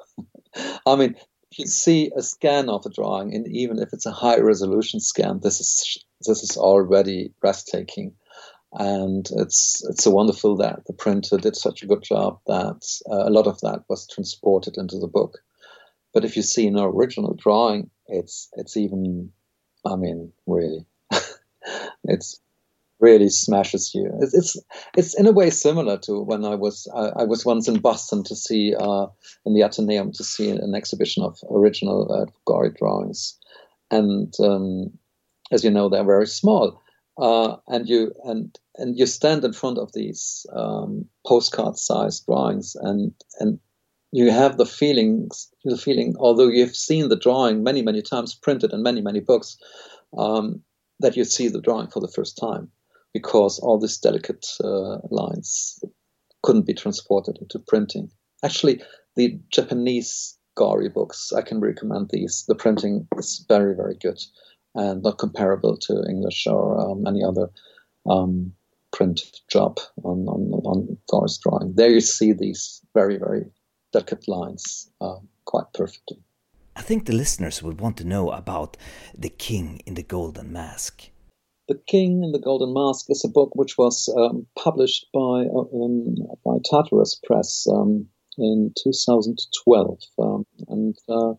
I 0.86 0.95
mean, 0.95 1.15
you 1.58 1.67
see 1.67 2.12
a 2.15 2.21
scan 2.21 2.69
of 2.69 2.86
a 2.86 2.89
drawing, 2.89 3.34
and 3.36 3.47
even 3.47 3.80
if 3.80 3.93
it's 3.93 4.06
a 4.06 4.12
high 4.12 4.39
resolution 4.39 4.99
scan, 4.99 5.39
this 5.41 5.60
is 5.60 6.04
this 6.25 6.43
is 6.43 6.57
already 6.57 7.33
breathtaking. 7.41 8.13
And 8.73 9.27
it's 9.36 9.86
it's 9.88 10.03
so 10.03 10.12
wonderful 10.12 10.57
that 10.57 10.86
the 10.88 10.93
printer 10.93 11.38
did 11.38 11.55
such 11.55 11.83
a 11.83 11.86
good 11.86 12.01
job 12.01 12.39
that 12.47 12.81
uh, 13.09 13.27
a 13.27 13.29
lot 13.29 13.45
of 13.45 13.62
that 13.62 13.83
was 13.88 14.07
transported 14.07 14.77
into 14.77 14.97
the 14.97 15.07
book. 15.07 15.39
But 16.13 16.25
if 16.25 16.36
you 16.36 16.41
see 16.41 16.67
an 16.67 16.79
original 16.79 17.36
drawing, 17.36 17.91
it's 18.07 18.49
it's 18.53 18.75
even, 18.75 19.31
I 19.86 19.95
mean, 19.95 20.31
really, 20.47 20.86
it's 22.03 22.39
really 22.99 23.29
smashes 23.29 23.93
you. 23.93 24.09
It's, 24.21 24.33
it's, 24.33 24.57
it's 24.97 25.19
in 25.19 25.27
a 25.27 25.31
way 25.31 25.49
similar 25.49 25.97
to 25.99 26.21
when 26.21 26.45
I 26.45 26.55
was 26.55 26.88
I, 26.95 27.21
I 27.21 27.23
was 27.25 27.45
once 27.45 27.67
in 27.67 27.79
Boston 27.79 28.23
to 28.23 28.36
see 28.36 28.73
uh, 28.73 29.07
in 29.45 29.53
the 29.53 29.63
Athenaeum 29.63 30.13
to 30.13 30.23
see 30.23 30.49
an 30.49 30.73
exhibition 30.73 31.21
of 31.23 31.38
original 31.51 32.12
uh, 32.12 32.25
Gorey 32.45 32.71
drawings, 32.71 33.38
and 33.91 34.33
um, 34.39 34.97
as 35.53 35.63
you 35.63 35.71
know, 35.71 35.87
they're 35.87 36.03
very 36.03 36.27
small. 36.27 36.81
Uh, 37.17 37.57
and 37.67 37.87
you 37.87 38.11
and 38.25 38.57
and 38.77 38.97
you 38.97 39.05
stand 39.05 39.45
in 39.45 39.53
front 39.53 39.77
of 39.77 39.93
these 39.93 40.47
um, 40.51 41.05
postcard-sized 41.27 42.25
drawings, 42.25 42.75
and 42.81 43.13
and 43.39 43.59
you 44.11 44.31
have 44.31 44.57
the 44.57 44.65
feelings, 44.65 45.51
the 45.63 45.77
feeling, 45.77 46.15
although 46.19 46.47
you've 46.47 46.75
seen 46.75 47.09
the 47.09 47.15
drawing 47.15 47.63
many, 47.63 47.83
many 47.83 48.01
times 48.01 48.33
printed 48.33 48.73
in 48.73 48.81
many, 48.81 49.01
many 49.01 49.19
books, 49.19 49.57
um, 50.17 50.63
that 50.99 51.15
you 51.15 51.23
see 51.23 51.47
the 51.47 51.61
drawing 51.61 51.87
for 51.87 51.99
the 51.99 52.13
first 52.15 52.35
time 52.37 52.71
because 53.13 53.59
all 53.59 53.79
these 53.79 53.97
delicate 53.97 54.47
uh, 54.63 54.97
lines 55.11 55.83
couldn't 56.41 56.65
be 56.65 56.73
transported 56.73 57.37
into 57.39 57.59
printing. 57.59 58.09
Actually, 58.43 58.81
the 59.15 59.39
Japanese 59.49 60.35
Gorey 60.55 60.89
books, 60.89 61.31
I 61.31 61.41
can 61.41 61.59
recommend 61.59 62.09
these. 62.09 62.43
The 62.47 62.55
printing 62.55 63.07
is 63.17 63.45
very, 63.47 63.75
very 63.75 63.95
good 63.95 64.19
and 64.75 65.03
not 65.03 65.17
comparable 65.17 65.77
to 65.77 66.03
English 66.09 66.47
or 66.47 66.79
um, 66.79 67.05
any 67.07 67.23
other 67.23 67.49
um, 68.09 68.53
print 68.91 69.21
job 69.51 69.79
on, 70.03 70.27
on, 70.27 70.41
on 70.65 70.97
forest 71.09 71.41
drawing. 71.41 71.73
There 71.75 71.89
you 71.89 72.01
see 72.01 72.33
these 72.33 72.81
very, 72.93 73.17
very 73.17 73.45
delicate 73.91 74.27
lines 74.27 74.89
uh, 75.01 75.17
quite 75.45 75.65
perfectly. 75.73 76.17
I 76.75 76.81
think 76.81 77.05
the 77.05 77.13
listeners 77.13 77.62
would 77.62 77.79
want 77.79 77.97
to 77.97 78.03
know 78.03 78.31
about 78.31 78.77
The 79.15 79.29
King 79.29 79.81
in 79.86 79.93
the 79.93 80.03
Golden 80.03 80.51
Mask. 80.51 81.09
The 81.67 81.79
King 81.88 82.23
in 82.23 82.31
the 82.31 82.39
Golden 82.39 82.73
Mask 82.73 83.05
is 83.09 83.23
a 83.23 83.29
book 83.29 83.51
which 83.55 83.77
was 83.77 84.13
um, 84.17 84.47
published 84.57 85.05
by 85.13 85.45
uh, 85.45 85.83
um, 85.83 86.15
by 86.43 86.57
Tartarus 86.69 87.19
Press 87.23 87.65
um, 87.71 88.07
in 88.38 88.73
2012, 88.83 89.99
um, 90.19 90.45
and 90.67 90.97
uh, 91.07 91.33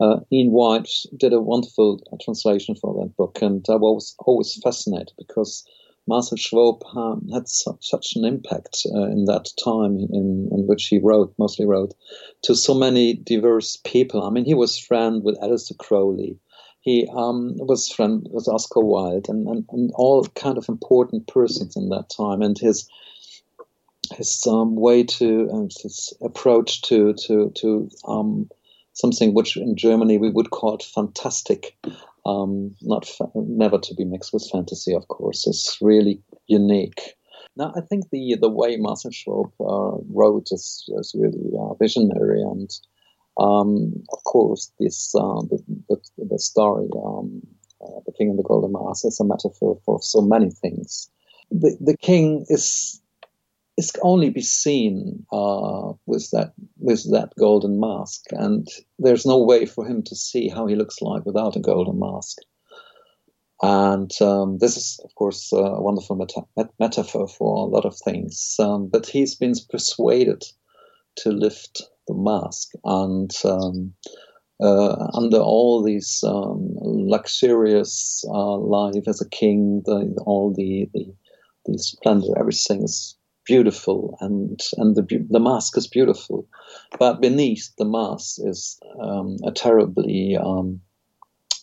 uh, 0.00 0.20
Ian 0.32 0.50
White 0.50 0.90
did 1.16 1.32
a 1.32 1.40
wonderful 1.40 2.00
translation 2.22 2.74
for 2.74 2.94
that 2.94 3.16
book, 3.16 3.40
and 3.42 3.64
I 3.68 3.76
was 3.76 4.14
always 4.18 4.58
fascinated 4.62 5.12
because 5.18 5.64
Marcel 6.06 6.36
Schwob 6.36 6.82
um, 6.96 7.28
had 7.32 7.48
su- 7.48 7.78
such 7.80 8.14
an 8.16 8.24
impact 8.24 8.86
uh, 8.94 9.04
in 9.04 9.24
that 9.24 9.50
time 9.64 9.98
in, 10.12 10.48
in, 10.52 10.66
which 10.66 10.88
he 10.88 10.98
wrote, 10.98 11.32
mostly 11.38 11.64
wrote, 11.64 11.94
to 12.42 12.54
so 12.54 12.74
many 12.74 13.14
diverse 13.14 13.78
people. 13.84 14.22
I 14.22 14.30
mean, 14.30 14.44
he 14.44 14.54
was 14.54 14.78
friend 14.78 15.22
with 15.24 15.38
Aleister 15.40 15.78
Crowley. 15.78 16.38
He 16.80 17.08
um, 17.16 17.54
was 17.56 17.88
friend 17.90 18.26
with 18.30 18.48
Oscar 18.48 18.80
Wilde 18.80 19.28
and, 19.28 19.48
and, 19.48 19.64
and, 19.70 19.90
all 19.94 20.22
kind 20.34 20.58
of 20.58 20.68
important 20.68 21.26
persons 21.26 21.76
in 21.76 21.88
that 21.88 22.10
time. 22.14 22.42
And 22.42 22.58
his 22.58 22.86
his 24.14 24.46
um, 24.46 24.76
way 24.76 25.02
to 25.02 25.48
uh, 25.50 25.82
his 25.82 26.12
approach 26.20 26.82
to 26.82 27.14
to 27.26 27.50
to 27.56 27.88
um, 28.06 28.50
something 28.94 29.34
which 29.34 29.56
in 29.56 29.76
Germany 29.76 30.18
we 30.18 30.30
would 30.30 30.50
call 30.50 30.78
fantastic 30.78 31.76
um, 32.26 32.74
not 32.80 33.06
fa- 33.06 33.30
never 33.34 33.78
to 33.78 33.94
be 33.94 34.04
mixed 34.04 34.32
with 34.32 34.48
fantasy, 34.50 34.94
of 34.94 35.08
course. 35.08 35.46
It's 35.46 35.78
really 35.80 36.22
unique. 36.46 37.14
Now, 37.56 37.72
I 37.76 37.80
think 37.82 38.10
the 38.10 38.36
the 38.40 38.48
way 38.48 38.76
Marcel 38.76 39.10
Schwob 39.10 39.52
uh, 39.60 40.02
wrote 40.08 40.48
is, 40.50 40.88
is 40.98 41.14
really 41.14 41.50
uh, 41.58 41.74
visionary, 41.74 42.42
and 42.42 42.70
um, 43.38 44.02
of 44.12 44.24
course, 44.24 44.72
this 44.80 45.14
uh, 45.14 45.42
the, 45.50 45.62
the, 45.88 45.96
the 46.30 46.38
story, 46.38 46.88
um, 47.04 47.42
uh, 47.80 48.00
the 48.06 48.12
King 48.12 48.30
and 48.30 48.38
the 48.38 48.42
Golden 48.42 48.72
Mask, 48.72 49.04
is 49.04 49.20
a 49.20 49.24
metaphor 49.24 49.78
for 49.84 50.00
so 50.00 50.20
many 50.20 50.50
things. 50.50 51.10
The 51.50 51.76
the 51.80 51.96
king 51.96 52.46
is 52.48 53.00
is 53.76 53.92
only 54.02 54.30
be 54.30 54.42
seen 54.42 55.26
uh, 55.32 55.92
with 56.06 56.30
that 56.30 56.52
with 56.78 57.10
that 57.12 57.32
golden 57.38 57.80
mask, 57.80 58.22
and 58.30 58.68
there's 58.98 59.26
no 59.26 59.42
way 59.42 59.66
for 59.66 59.86
him 59.86 60.02
to 60.04 60.16
see 60.16 60.48
how 60.48 60.66
he 60.66 60.76
looks 60.76 61.00
like 61.00 61.26
without 61.26 61.56
a 61.56 61.60
golden 61.60 61.98
mask. 61.98 62.38
And 63.62 64.10
um, 64.20 64.58
this 64.58 64.76
is, 64.76 65.00
of 65.04 65.14
course, 65.14 65.50
a 65.52 65.80
wonderful 65.80 66.16
meta- 66.16 66.46
met- 66.56 66.74
metaphor 66.78 67.26
for 67.28 67.56
a 67.56 67.70
lot 67.70 67.84
of 67.84 67.96
things. 68.04 68.56
Um, 68.58 68.88
but 68.88 69.06
he's 69.06 69.34
been 69.34 69.54
persuaded 69.70 70.44
to 71.16 71.30
lift 71.30 71.82
the 72.06 72.14
mask, 72.14 72.70
and 72.84 73.30
um, 73.44 73.94
uh, 74.60 75.08
under 75.14 75.38
all 75.38 75.82
these 75.82 76.22
um, 76.26 76.74
luxurious 76.82 78.24
uh, 78.28 78.56
life 78.56 79.08
as 79.08 79.20
a 79.20 79.28
king, 79.30 79.82
the, 79.84 80.14
all 80.26 80.52
the, 80.52 80.88
the 80.92 81.14
the 81.66 81.78
splendor, 81.78 82.38
everything 82.38 82.82
is 82.82 83.16
beautiful 83.44 84.16
and 84.20 84.60
and 84.76 84.96
the 84.96 85.26
the 85.30 85.40
mask 85.40 85.76
is 85.76 85.86
beautiful, 85.86 86.46
but 86.98 87.20
beneath 87.20 87.74
the 87.78 87.84
mask 87.84 88.38
is 88.44 88.78
um, 89.00 89.36
a 89.44 89.52
terribly 89.52 90.36
um, 90.36 90.80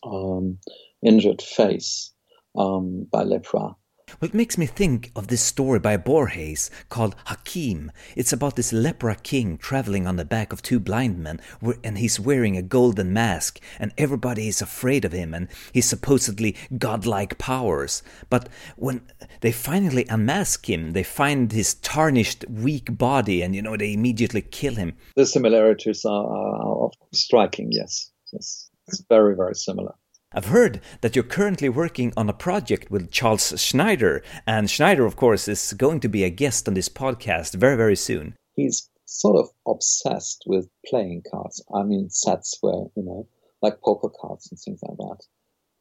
um, 0.03 0.57
injured 1.03 1.41
face 1.41 2.13
um, 2.57 3.07
by 3.11 3.23
lepra, 3.23 3.75
what 4.19 4.33
makes 4.33 4.57
me 4.57 4.65
think 4.65 5.11
of 5.15 5.27
this 5.27 5.41
story 5.41 5.79
by 5.79 5.97
Borges 5.97 6.69
called 6.89 7.15
Hakim. 7.25 7.91
It's 8.15 8.33
about 8.33 8.55
this 8.55 8.71
lepra 8.71 9.21
king 9.21 9.57
traveling 9.57 10.07
on 10.07 10.15
the 10.15 10.25
back 10.25 10.51
of 10.51 10.61
two 10.61 10.79
blind 10.79 11.19
men, 11.19 11.39
and 11.83 11.97
he's 11.97 12.19
wearing 12.19 12.57
a 12.57 12.61
golden 12.61 13.13
mask, 13.13 13.59
and 13.79 13.93
everybody 13.97 14.47
is 14.47 14.61
afraid 14.61 15.05
of 15.05 15.11
him, 15.11 15.33
and 15.33 15.47
he's 15.71 15.87
supposedly 15.89 16.55
godlike 16.77 17.37
powers. 17.37 18.03
But 18.29 18.49
when 18.75 19.01
they 19.41 19.51
finally 19.51 20.05
unmask 20.09 20.69
him, 20.69 20.91
they 20.91 21.03
find 21.03 21.51
his 21.51 21.75
tarnished, 21.75 22.45
weak 22.49 22.97
body, 22.97 23.41
and 23.41 23.55
you 23.55 23.61
know, 23.61 23.77
they 23.77 23.93
immediately 23.93 24.41
kill 24.41 24.75
him. 24.75 24.95
The 25.15 25.25
similarities 25.25 26.05
are, 26.05 26.25
are 26.25 26.91
striking, 27.13 27.71
yes. 27.71 28.11
Yes. 28.31 28.69
It's 28.87 29.03
very, 29.09 29.35
very 29.35 29.55
similar. 29.55 29.93
I've 30.33 30.45
heard 30.45 30.79
that 31.01 31.13
you're 31.13 31.25
currently 31.25 31.67
working 31.67 32.13
on 32.15 32.29
a 32.29 32.33
project 32.33 32.89
with 32.89 33.11
Charles 33.11 33.53
Schneider, 33.61 34.23
and 34.47 34.69
Schneider, 34.69 35.05
of 35.05 35.17
course, 35.17 35.49
is 35.49 35.73
going 35.73 35.99
to 35.99 36.07
be 36.07 36.23
a 36.23 36.29
guest 36.29 36.69
on 36.69 36.73
this 36.73 36.87
podcast 36.87 37.55
very, 37.55 37.75
very 37.75 37.97
soon. 37.97 38.37
He's 38.55 38.89
sort 39.03 39.35
of 39.35 39.49
obsessed 39.67 40.43
with 40.47 40.69
playing 40.85 41.23
cards. 41.29 41.61
I 41.75 41.83
mean, 41.83 42.09
sets 42.09 42.57
where, 42.61 42.85
you 42.95 43.03
know, 43.03 43.27
like 43.61 43.81
poker 43.81 44.07
cards 44.07 44.47
and 44.49 44.57
things 44.57 44.79
like 44.81 44.95
that. 44.99 45.25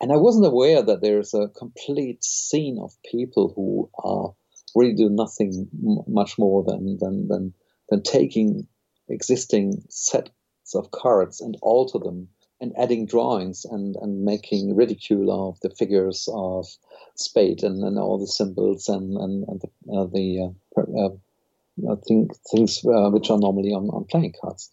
And 0.00 0.10
I 0.10 0.16
wasn't 0.16 0.46
aware 0.46 0.82
that 0.82 1.00
there's 1.00 1.32
a 1.32 1.46
complete 1.56 2.24
scene 2.24 2.80
of 2.82 2.90
people 3.08 3.52
who 3.54 3.88
are 4.02 4.34
really 4.74 4.94
do 4.94 5.08
nothing 5.08 5.68
much 6.08 6.38
more 6.38 6.64
than, 6.64 6.98
than, 6.98 7.28
than, 7.28 7.54
than 7.88 8.02
taking 8.02 8.66
existing 9.08 9.84
sets 9.88 10.32
of 10.74 10.90
cards 10.90 11.40
and 11.40 11.56
alter 11.62 12.00
them 12.00 12.30
and 12.60 12.72
adding 12.76 13.06
drawings 13.06 13.64
and, 13.64 13.96
and 14.02 14.24
making 14.24 14.76
ridicule 14.76 15.48
of 15.48 15.58
the 15.60 15.70
figures 15.70 16.28
of 16.32 16.66
Spade 17.14 17.62
and, 17.62 17.82
and 17.82 17.98
all 17.98 18.18
the 18.18 18.26
symbols 18.26 18.88
and, 18.88 19.16
and, 19.16 19.44
and 19.48 19.60
the, 19.60 19.96
uh, 19.96 20.06
the 20.12 20.54
uh, 20.76 21.08
uh, 21.88 21.96
think, 22.06 22.32
things 22.50 22.84
uh, 22.84 23.10
which 23.10 23.30
are 23.30 23.38
normally 23.38 23.70
on, 23.70 23.88
on 23.88 24.04
playing 24.04 24.34
cards. 24.40 24.70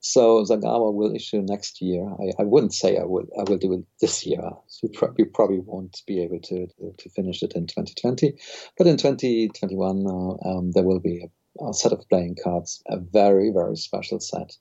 So 0.00 0.44
Zagava 0.44 0.92
will 0.92 1.14
issue 1.14 1.42
next 1.42 1.80
year. 1.80 2.04
I, 2.04 2.42
I 2.42 2.44
wouldn't 2.44 2.74
say 2.74 2.96
I 2.96 3.04
will 3.04 3.26
I 3.38 3.44
will 3.48 3.58
do 3.58 3.72
it 3.74 3.84
this 4.00 4.26
year. 4.26 4.42
So 4.66 4.88
we 5.16 5.24
probably 5.24 5.60
won't 5.60 6.02
be 6.06 6.22
able 6.22 6.40
to, 6.40 6.66
to, 6.66 6.92
to 6.96 7.10
finish 7.10 7.42
it 7.42 7.52
in 7.54 7.66
2020, 7.66 8.34
but 8.76 8.86
in 8.86 8.96
2021 8.96 10.06
uh, 10.06 10.48
um, 10.48 10.72
there 10.72 10.84
will 10.84 11.00
be 11.00 11.24
a, 11.60 11.64
a, 11.64 11.74
set 11.74 11.92
of 11.92 12.08
playing 12.08 12.36
cards, 12.42 12.82
a 12.88 12.98
very 12.98 13.50
very 13.50 13.76
special 13.76 14.20
set 14.20 14.56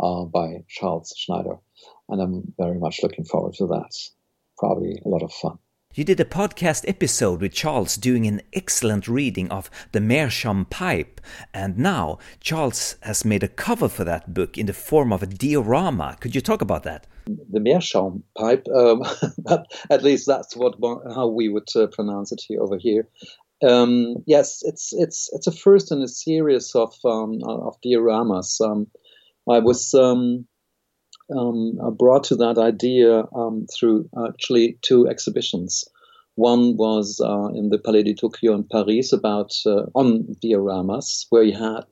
uh, 0.00 0.24
by 0.24 0.64
Charles 0.68 1.14
Schneider 1.16 1.58
and 2.08 2.20
I'm 2.20 2.52
very 2.58 2.78
much 2.78 3.02
looking 3.02 3.24
forward 3.24 3.54
to 3.54 3.66
that. 3.68 3.90
Probably 4.58 5.00
a 5.04 5.08
lot 5.08 5.22
of 5.22 5.32
fun. 5.32 5.58
You 5.94 6.02
did 6.02 6.18
a 6.18 6.24
podcast 6.24 6.88
episode 6.88 7.40
with 7.40 7.52
Charles 7.52 7.96
doing 7.96 8.26
an 8.26 8.42
excellent 8.52 9.06
reading 9.06 9.48
of 9.50 9.70
the 9.92 10.00
Meerschaum 10.00 10.64
Pipe, 10.64 11.20
and 11.52 11.78
now 11.78 12.18
Charles 12.40 12.96
has 13.02 13.24
made 13.24 13.44
a 13.44 13.48
cover 13.48 13.88
for 13.88 14.02
that 14.02 14.34
book 14.34 14.58
in 14.58 14.66
the 14.66 14.72
form 14.72 15.12
of 15.12 15.22
a 15.22 15.26
diorama. 15.26 16.16
Could 16.18 16.34
you 16.34 16.40
talk 16.40 16.62
about 16.62 16.82
that? 16.82 17.06
The 17.26 17.60
Meerschaum 17.60 18.24
Pipe, 18.36 18.66
um, 18.74 19.04
at 19.90 20.02
least 20.02 20.26
that's 20.26 20.56
what 20.56 20.74
how 21.14 21.28
we 21.28 21.48
would 21.48 21.68
uh, 21.76 21.86
pronounce 21.86 22.32
it 22.32 22.42
here 22.46 22.60
over 22.60 22.76
here. 22.76 23.08
Um, 23.62 24.16
yes, 24.26 24.62
it's 24.64 24.92
it's 24.92 25.30
it's 25.32 25.46
a 25.46 25.52
first 25.52 25.92
in 25.92 26.02
a 26.02 26.08
series 26.08 26.74
of 26.74 26.92
um, 27.04 27.38
of 27.44 27.76
dioramas. 27.82 28.60
Um, 28.60 28.88
I 29.48 29.58
was 29.58 29.94
um, 29.94 30.46
um, 31.36 31.78
brought 31.98 32.24
to 32.24 32.36
that 32.36 32.58
idea 32.58 33.24
um, 33.34 33.66
through 33.72 34.08
actually 34.28 34.78
two 34.82 35.08
exhibitions. 35.08 35.84
One 36.36 36.76
was 36.76 37.20
uh, 37.24 37.48
in 37.54 37.68
the 37.68 37.78
Palais 37.78 38.02
de 38.02 38.14
Tokyo 38.14 38.54
in 38.54 38.64
Paris 38.64 39.12
about 39.12 39.52
uh, 39.66 39.86
on 39.94 40.34
dioramas, 40.42 41.26
where 41.30 41.44
you 41.44 41.52
had 41.52 41.84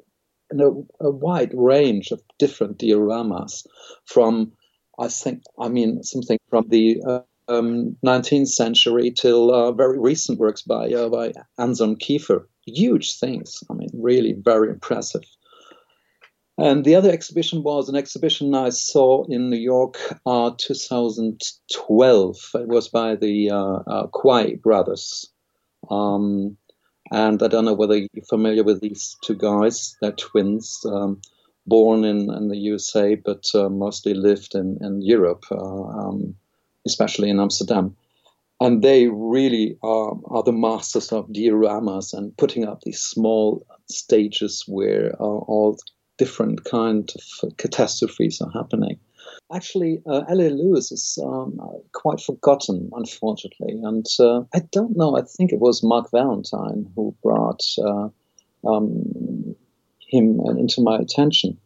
you 0.50 0.58
know, 0.58 0.86
a 1.00 1.10
wide 1.10 1.52
range 1.54 2.10
of 2.10 2.22
different 2.38 2.78
dioramas 2.78 3.66
from, 4.04 4.52
I 4.98 5.08
think, 5.08 5.42
I 5.58 5.68
mean, 5.68 6.02
something 6.02 6.38
from 6.50 6.68
the 6.68 7.02
uh, 7.06 7.20
um, 7.48 7.96
19th 8.04 8.48
century 8.48 9.10
till 9.10 9.52
uh, 9.52 9.72
very 9.72 9.98
recent 9.98 10.38
works 10.38 10.62
by 10.62 10.92
uh, 10.92 11.08
by 11.08 11.32
Anselm 11.58 11.96
Kiefer. 11.96 12.46
Huge 12.66 13.18
things. 13.18 13.62
I 13.70 13.74
mean, 13.74 13.90
really 13.94 14.32
very 14.32 14.70
impressive. 14.70 15.24
And 16.62 16.84
the 16.84 16.94
other 16.94 17.10
exhibition 17.10 17.64
was 17.64 17.88
an 17.88 17.96
exhibition 17.96 18.54
I 18.54 18.68
saw 18.68 19.24
in 19.24 19.50
New 19.50 19.58
York, 19.58 19.98
uh, 20.24 20.52
2012. 20.56 22.36
It 22.54 22.68
was 22.68 22.86
by 22.86 23.16
the 23.16 23.50
uh, 23.50 23.78
uh, 23.84 24.06
Quay 24.06 24.54
brothers. 24.62 25.28
Um, 25.90 26.56
and 27.10 27.42
I 27.42 27.48
don't 27.48 27.64
know 27.64 27.74
whether 27.74 27.96
you're 27.96 28.24
familiar 28.30 28.62
with 28.62 28.80
these 28.80 29.16
two 29.24 29.34
guys. 29.34 29.96
They're 30.00 30.12
twins, 30.12 30.86
um, 30.86 31.20
born 31.66 32.04
in, 32.04 32.32
in, 32.32 32.46
the 32.46 32.58
USA, 32.58 33.16
but 33.16 33.44
uh, 33.56 33.68
mostly 33.68 34.14
lived 34.14 34.54
in, 34.54 34.78
in 34.82 35.02
Europe, 35.02 35.42
uh, 35.50 35.56
um, 35.56 36.36
especially 36.86 37.28
in 37.28 37.40
Amsterdam. 37.40 37.96
And 38.60 38.82
they 38.82 39.08
really 39.08 39.78
are, 39.82 40.16
are 40.26 40.44
the 40.44 40.52
masters 40.52 41.10
of 41.10 41.26
dioramas 41.26 42.14
and 42.14 42.36
putting 42.36 42.68
up 42.68 42.82
these 42.82 43.00
small 43.00 43.66
stages 43.88 44.62
where 44.68 45.16
uh, 45.18 45.24
all 45.24 45.76
different 46.22 46.62
kind 46.62 47.10
of 47.16 47.56
catastrophes 47.56 48.40
are 48.40 48.52
happening. 48.52 48.96
actually, 49.58 50.00
uh, 50.06 50.22
L.A. 50.28 50.50
Lewis 50.50 50.92
is 50.92 51.18
um, 51.24 51.58
quite 51.92 52.20
forgotten, 52.20 52.78
unfortunately. 52.94 53.74
And 53.82 54.06
uh, 54.20 54.42
I 54.54 54.60
don't 54.70 54.96
know, 54.96 55.16
I 55.16 55.22
think 55.22 55.52
it 55.52 55.58
was 55.58 55.82
Mark 55.82 56.06
Valentine 56.12 56.80
who 56.94 57.12
brought 57.24 57.64
uh, 57.88 58.08
um, 58.64 59.56
him 60.14 60.26
into 60.62 60.80
my 60.80 60.96
attention. 60.96 61.58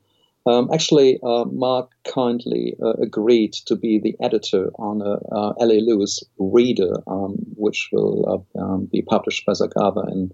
Um, 0.46 0.70
actually, 0.72 1.18
uh, 1.22 1.44
Mark 1.66 1.90
kindly 2.04 2.76
uh, 2.82 2.94
agreed 3.08 3.52
to 3.66 3.76
be 3.76 3.98
the 3.98 4.14
editor 4.26 4.70
on 4.78 5.02
a 5.02 5.14
uh, 5.38 5.52
L.A. 5.60 5.80
Lewis 5.88 6.22
reader, 6.38 6.92
um, 7.06 7.34
which 7.56 7.90
will 7.92 8.46
um, 8.58 8.88
be 8.90 9.02
published 9.02 9.44
by 9.44 9.52
Zagava 9.52 10.04
in 10.10 10.32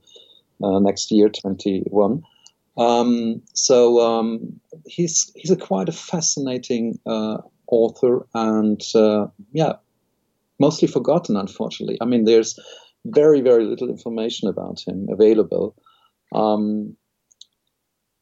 next 0.60 1.10
year, 1.10 1.28
21. 1.28 2.22
Um, 2.76 3.42
so 3.52 4.00
um, 4.00 4.60
he's 4.86 5.30
he's 5.36 5.50
a 5.50 5.56
quite 5.56 5.88
a 5.88 5.92
fascinating 5.92 6.98
uh, 7.06 7.38
author, 7.66 8.26
and 8.34 8.80
uh, 8.94 9.26
yeah, 9.52 9.74
mostly 10.58 10.88
forgotten, 10.88 11.36
unfortunately. 11.36 11.98
I 12.00 12.06
mean, 12.06 12.24
there's 12.24 12.58
very 13.04 13.40
very 13.40 13.64
little 13.64 13.90
information 13.90 14.48
about 14.48 14.82
him 14.86 15.06
available. 15.10 15.76
Um, 16.34 16.96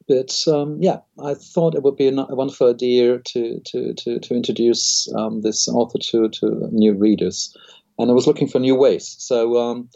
but 0.09 0.37
um, 0.49 0.79
yeah, 0.81 0.99
I 1.23 1.35
thought 1.35 1.77
it 1.77 1.85
would 1.85 1.97
be 1.97 2.09
a, 2.09 2.13
wonderful 2.13 2.71
idea 2.71 3.19
to 3.19 3.61
to 3.67 3.95
to, 3.95 4.19
to 4.19 4.35
introduce 4.35 5.13
um, 5.17 5.43
this 5.43 5.69
author 5.69 5.99
to 6.11 6.29
to 6.29 6.69
new 6.73 6.95
readers, 6.95 7.57
and 7.99 8.11
I 8.11 8.15
was 8.15 8.27
looking 8.27 8.49
for 8.49 8.59
new 8.59 8.75
ways. 8.75 9.17
So. 9.19 9.57
Um, 9.59 9.89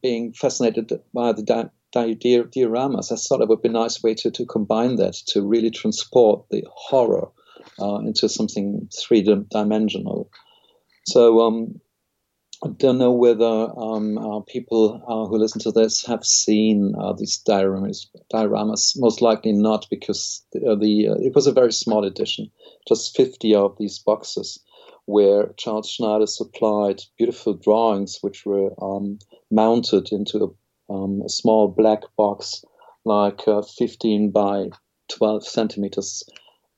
being 0.00 0.32
fascinated 0.32 0.92
by 1.12 1.32
the 1.32 1.42
dioramas, 1.94 3.12
I 3.12 3.16
thought 3.16 3.42
it 3.42 3.48
would 3.48 3.62
be 3.62 3.68
a 3.68 3.72
nice 3.72 4.02
way 4.02 4.14
to, 4.14 4.30
to 4.30 4.46
combine 4.46 4.96
that, 4.96 5.14
to 5.28 5.42
really 5.42 5.70
transport 5.70 6.46
the 6.50 6.64
horror 6.70 7.28
uh, 7.80 7.98
into 7.98 8.28
something 8.28 8.88
three 8.92 9.22
dimensional. 9.22 10.30
So 11.06 11.40
um, 11.40 11.80
I 12.62 12.68
don't 12.68 12.98
know 12.98 13.12
whether 13.12 13.44
um, 13.44 14.18
uh, 14.18 14.40
people 14.40 15.02
uh, 15.08 15.26
who 15.28 15.38
listen 15.38 15.62
to 15.62 15.72
this 15.72 16.04
have 16.04 16.24
seen 16.24 16.94
uh, 16.98 17.14
these 17.14 17.42
dioramas, 17.48 18.06
dioramas. 18.32 18.92
Most 18.96 19.22
likely 19.22 19.52
not, 19.52 19.86
because 19.90 20.44
the, 20.52 20.72
uh, 20.72 20.74
the 20.74 21.08
uh, 21.08 21.14
it 21.14 21.34
was 21.34 21.46
a 21.46 21.52
very 21.52 21.72
small 21.72 22.04
edition, 22.04 22.50
just 22.86 23.16
50 23.16 23.54
of 23.54 23.76
these 23.78 23.98
boxes, 23.98 24.62
where 25.06 25.54
Charles 25.56 25.88
Schneider 25.88 26.26
supplied 26.26 27.02
beautiful 27.16 27.54
drawings 27.54 28.18
which 28.20 28.44
were 28.44 28.72
um, 28.82 29.18
mounted 29.50 30.12
into 30.12 30.44
a 30.44 30.48
um, 30.90 31.22
a 31.24 31.28
small 31.28 31.68
black 31.68 32.02
box, 32.16 32.64
like 33.04 33.46
uh, 33.46 33.62
15 33.62 34.30
by 34.30 34.70
12 35.08 35.46
centimeters 35.46 36.24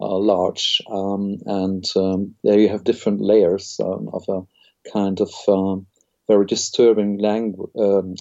uh, 0.01 0.17
large, 0.19 0.81
um, 0.91 1.39
and 1.47 1.85
um, 1.97 2.35
there 2.45 2.59
you 2.59 2.69
have 2.69 2.85
different 2.85 3.21
layers 3.21 3.81
um, 3.83 4.09
of 4.13 4.25
a 4.29 4.91
kind 4.91 5.21
of 5.21 5.33
um, 5.49 5.87
very 6.29 6.47
disturbing 6.47 7.19
lang- 7.19 7.57
um, 7.79 8.15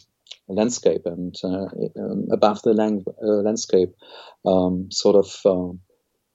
landscape, 0.47 1.05
and 1.05 1.35
uh, 1.43 1.65
above 2.31 2.61
the 2.61 2.73
lang- 2.73 3.05
uh, 3.21 3.41
landscape, 3.41 3.93
sort 4.89 5.15
of 5.15 5.77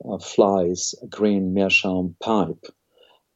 uh, 0.05 0.19
flies 0.19 0.95
a 1.03 1.07
green 1.07 1.55
meerschaum 1.55 2.17
pipe. 2.21 2.67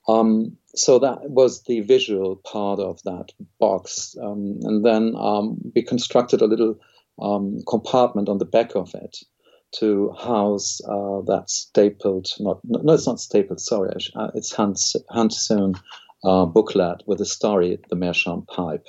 Um, 0.09 0.57
so 0.75 0.99
that 0.99 1.31
was 1.31 1.63
the 1.65 1.81
visual 1.81 2.37
part 2.37 2.81
of 2.81 3.03
that 3.03 3.33
box. 3.59 4.17
Um, 4.23 4.59
and 4.63 4.85
then 4.85 5.15
um, 5.17 5.59
we 5.75 5.83
constructed 5.83 6.41
a 6.41 6.47
little 6.47 6.79
um, 7.21 7.59
compartment 7.69 8.29
on 8.29 8.39
the 8.39 8.45
back 8.45 8.75
of 8.75 8.95
it 8.95 9.19
to 9.77 10.13
house 10.13 10.81
uh, 10.85 11.21
that 11.27 11.45
stapled, 11.49 12.29
not, 12.41 12.61
no, 12.65 12.93
it's 12.93 13.07
not 13.07 13.21
stapled, 13.21 13.61
sorry, 13.61 13.93
uh, 14.17 14.29
it's 14.35 14.55
hand, 14.55 14.77
hand 15.15 15.33
sewn 15.33 15.75
uh, 16.25 16.45
booklet 16.45 17.03
with 17.07 17.19
the 17.19 17.27
story, 17.27 17.79
The 17.89 17.97
Meerschaum 17.97 18.47
Pipe. 18.47 18.87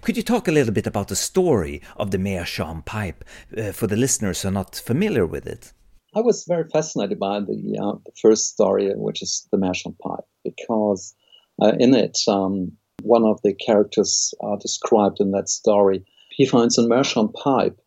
Could 0.00 0.16
you 0.16 0.22
talk 0.22 0.48
a 0.48 0.52
little 0.52 0.72
bit 0.72 0.86
about 0.86 1.08
the 1.08 1.16
story 1.16 1.82
of 1.96 2.10
the 2.10 2.18
Meerschaum 2.18 2.82
pipe 2.82 3.24
uh, 3.56 3.72
for 3.72 3.86
the 3.86 3.96
listeners 3.96 4.42
who 4.42 4.48
are 4.48 4.52
not 4.52 4.76
familiar 4.76 5.26
with 5.26 5.46
it? 5.46 5.72
I 6.16 6.20
was 6.20 6.44
very 6.48 6.68
fascinated 6.68 7.18
by 7.18 7.40
the, 7.40 7.78
uh, 7.80 7.98
the 8.04 8.12
first 8.20 8.52
story, 8.52 8.90
which 8.94 9.22
is 9.22 9.46
the 9.52 9.58
Meerschaum 9.58 9.96
pipe, 10.02 10.24
because 10.42 11.14
uh, 11.60 11.72
in 11.78 11.94
it, 11.94 12.18
um, 12.28 12.72
one 13.02 13.24
of 13.24 13.40
the 13.42 13.54
characters 13.54 14.34
uh, 14.42 14.56
described 14.56 15.20
in 15.20 15.30
that 15.32 15.48
story, 15.48 16.04
he 16.30 16.46
finds 16.46 16.78
a 16.78 16.86
Meerschaum 16.86 17.32
pipe. 17.32 17.78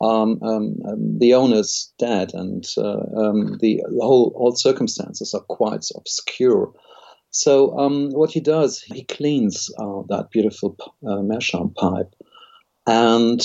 Um, 0.00 0.42
um, 0.42 0.76
um, 0.86 1.18
the 1.18 1.34
owner's 1.34 1.92
dead, 1.98 2.32
and 2.34 2.64
uh, 2.76 2.98
um, 3.16 3.58
the, 3.60 3.80
whole 4.00 4.32
all 4.34 4.54
circumstances 4.54 5.32
are 5.34 5.40
quite 5.40 5.86
obscure. 5.94 6.72
So 7.30 7.78
um, 7.78 8.10
what 8.10 8.30
he 8.30 8.40
does, 8.40 8.80
he 8.80 9.04
cleans 9.04 9.70
uh, 9.78 10.02
that 10.08 10.30
beautiful 10.30 10.76
uh, 11.06 11.22
pipe 11.76 12.12
and 12.86 13.42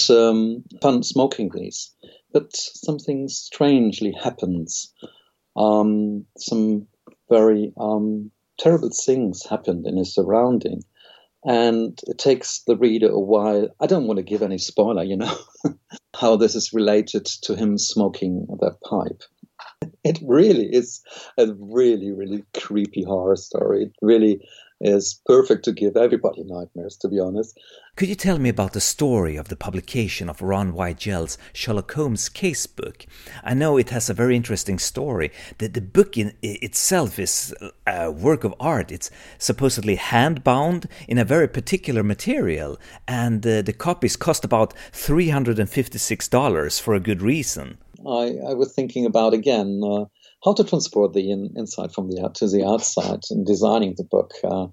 fun 0.81 1.03
smoking 1.03 1.51
these. 1.53 1.93
But 2.33 2.55
something 2.55 3.27
strangely 3.29 4.11
happens. 4.11 4.91
Some 5.55 6.87
very 7.29 7.73
um, 7.79 8.31
terrible 8.59 8.89
things 8.89 9.45
happened 9.45 9.87
in 9.87 9.97
his 9.97 10.13
surrounding. 10.13 10.83
And 11.45 11.99
it 12.07 12.17
takes 12.17 12.63
the 12.67 12.75
reader 12.75 13.09
a 13.09 13.19
while. 13.19 13.69
I 13.79 13.87
don't 13.87 14.07
want 14.07 14.17
to 14.17 14.23
give 14.23 14.41
any 14.41 14.57
spoiler, 14.57 15.03
you 15.03 15.15
know, 15.15 15.37
how 16.15 16.35
this 16.35 16.53
is 16.53 16.73
related 16.73 17.25
to 17.43 17.55
him 17.55 17.77
smoking 17.77 18.45
that 18.59 18.81
pipe. 18.81 19.23
It 20.03 20.19
really 20.21 20.65
is 20.65 21.01
a 21.37 21.47
really, 21.57 22.11
really 22.11 22.43
creepy 22.57 23.03
horror 23.03 23.37
story. 23.37 23.83
It 23.83 23.93
really 24.01 24.41
is 24.81 25.21
perfect 25.25 25.65
to 25.65 25.71
give 25.71 25.97
everybody 25.97 26.43
nightmares, 26.43 26.95
to 26.97 27.07
be 27.07 27.19
honest. 27.19 27.59
Could 27.95 28.07
you 28.07 28.15
tell 28.15 28.39
me 28.39 28.47
about 28.47 28.71
the 28.73 28.79
story 28.79 29.35
of 29.35 29.49
the 29.49 29.57
publication 29.57 30.29
of 30.29 30.41
Ron 30.41 30.73
Weighell's 30.73 31.37
Sherlock 31.51 31.91
Holmes 31.91 32.29
casebook? 32.29 33.05
I 33.43 33.53
know 33.53 33.75
it 33.75 33.89
has 33.89 34.09
a 34.09 34.13
very 34.13 34.37
interesting 34.37 34.79
story. 34.79 35.31
The, 35.57 35.67
the 35.67 35.81
book 35.81 36.17
in 36.17 36.33
itself 36.41 37.19
is 37.19 37.53
a 37.85 38.09
work 38.09 38.45
of 38.45 38.55
art. 38.59 38.89
It's 38.91 39.11
supposedly 39.37 39.95
hand 39.95 40.45
bound 40.45 40.87
in 41.09 41.17
a 41.17 41.25
very 41.25 41.49
particular 41.49 42.03
material, 42.03 42.79
and 43.05 43.45
uh, 43.45 43.61
the 43.63 43.73
copies 43.73 44.15
cost 44.15 44.45
about 44.45 44.73
$356 44.93 46.79
for 46.79 46.93
a 46.93 47.01
good 47.01 47.21
reason. 47.21 47.79
I, 48.07 48.37
I 48.47 48.53
was 48.53 48.71
thinking 48.73 49.05
about 49.05 49.33
again. 49.33 49.81
Uh, 49.83 50.05
how 50.43 50.53
to 50.53 50.63
transport 50.63 51.13
the 51.13 51.31
in, 51.31 51.51
inside 51.55 51.93
from 51.93 52.09
the 52.09 52.29
to 52.35 52.47
the 52.47 52.65
outside 52.65 53.21
in 53.31 53.43
designing 53.43 53.95
the 53.97 54.03
book. 54.03 54.33
Uh, 54.43 54.67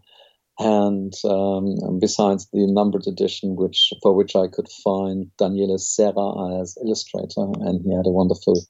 and 0.59 1.13
um, 1.25 1.99
besides 2.01 2.49
the 2.53 2.67
numbered 2.67 3.07
edition, 3.07 3.57
which 3.57 3.93
for 4.03 4.15
which 4.15 4.35
I 4.35 4.47
could 4.49 4.69
find 4.85 5.31
Daniele 5.37 5.79
Serra 5.79 6.61
as 6.61 6.79
illustrator, 6.83 7.47
and 7.61 7.83
he 7.85 7.95
had 7.95 8.07
a 8.07 8.11
wonderful 8.11 8.67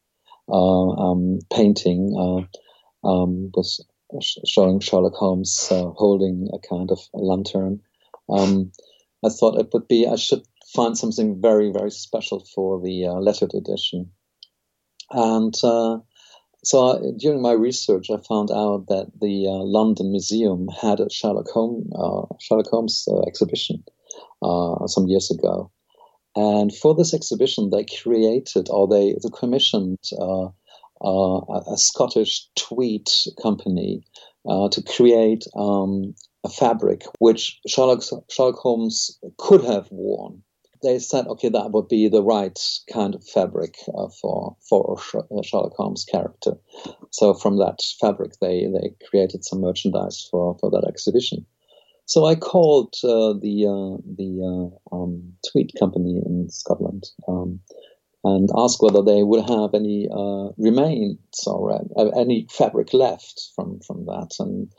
uh, 0.49 0.89
um, 0.91 1.39
painting 1.53 2.13
uh, 2.19 3.09
um, 3.09 3.51
was 3.55 3.85
showing 4.47 4.81
Sherlock 4.81 5.15
Holmes 5.15 5.69
uh, 5.71 5.91
holding 5.97 6.49
a 6.53 6.59
kind 6.69 6.91
of 6.91 6.99
lantern. 7.13 7.81
Um, 8.29 8.73
I 9.25 9.29
thought 9.29 9.59
it 9.59 9.69
would 9.73 9.87
be 9.87 10.07
I 10.07 10.17
should 10.17 10.43
find 10.75 10.99
something 10.99 11.41
very 11.41 11.71
very 11.71 11.93
special 11.93 12.45
for 12.53 12.81
the 12.81 13.07
uh, 13.07 13.15
lettered 13.15 13.55
edition, 13.55 14.11
and 15.11 15.55
uh, 15.63 15.99
so 16.67 16.89
uh, 16.89 16.99
during 17.17 17.41
my 17.41 17.53
research, 17.53 18.11
I 18.11 18.17
found 18.29 18.51
out 18.51 18.87
that 18.89 19.13
the 19.21 19.47
uh, 19.47 19.63
London 19.63 20.11
Museum 20.11 20.67
had 20.83 20.99
a 20.99 21.09
Sherlock 21.09 21.47
Holmes, 21.49 21.87
uh, 21.95 22.27
Sherlock 22.41 22.67
Holmes 22.67 23.07
uh, 23.09 23.21
exhibition 23.21 23.85
uh, 24.43 24.85
some 24.89 25.07
years 25.07 25.31
ago, 25.31 25.71
and 26.35 26.75
for 26.75 26.93
this 26.93 27.15
exhibition, 27.15 27.71
they 27.71 27.85
created 27.85 28.67
or 28.69 28.89
they, 28.89 29.13
they 29.13 29.31
commissioned 29.39 30.01
uh, 30.21 30.49
a 31.05 31.77
Scottish 31.77 32.49
tweed 32.57 33.07
company 33.41 34.03
to 34.45 34.83
create 34.89 35.45
um, 35.55 36.17
a 36.43 36.49
fabric 36.49 37.05
which 37.21 37.61
Sherlock, 37.69 38.03
Sherlock 38.29 38.57
Holmes 38.57 39.17
could 39.39 39.63
have 39.63 39.87
worn 39.93 40.43
they 40.87 40.99
said, 41.01 41.27
okay, 41.27 41.49
that 41.49 41.73
would 41.73 41.89
be 41.89 42.09
the 42.09 42.23
right 42.23 42.59
kind 42.93 43.15
of 43.15 43.29
fabric 43.29 43.75
uh, 43.89 44.09
for 44.21 44.57
for 44.69 44.99
uh, 45.15 45.43
Sherlock 45.43 45.75
Holmes 45.77 46.05
character. 46.05 46.53
So 47.11 47.35
from 47.35 47.59
that 47.59 47.81
fabric, 48.01 48.33
they 48.41 48.67
they 48.73 48.95
created 49.09 49.45
some 49.45 49.61
merchandise 49.61 50.27
for 50.31 50.57
for 50.61 50.71
that 50.71 50.87
exhibition. 50.89 51.45
So 52.07 52.25
I 52.25 52.37
called 52.37 52.95
uh, 53.03 53.35
the 53.35 53.67
uh, 53.67 53.99
the 54.21 54.31
uh, 54.51 54.95
um, 54.95 55.33
tweed 55.51 55.73
company 55.79 56.23
in 56.25 56.49
Scotland 56.51 57.05
um, 57.27 57.61
and 58.27 58.49
asked 58.57 58.83
whether 58.83 59.03
they 59.03 59.23
would 59.23 59.49
have 59.49 59.73
any 59.73 60.09
uh, 60.11 60.49
remains 60.59 61.47
or 61.47 61.73
uh, 61.73 62.09
any 62.19 62.49
fabric 62.51 62.93
left 62.93 63.51
from, 63.55 63.79
from 63.87 64.07
that. 64.07 64.35
And 64.41 64.73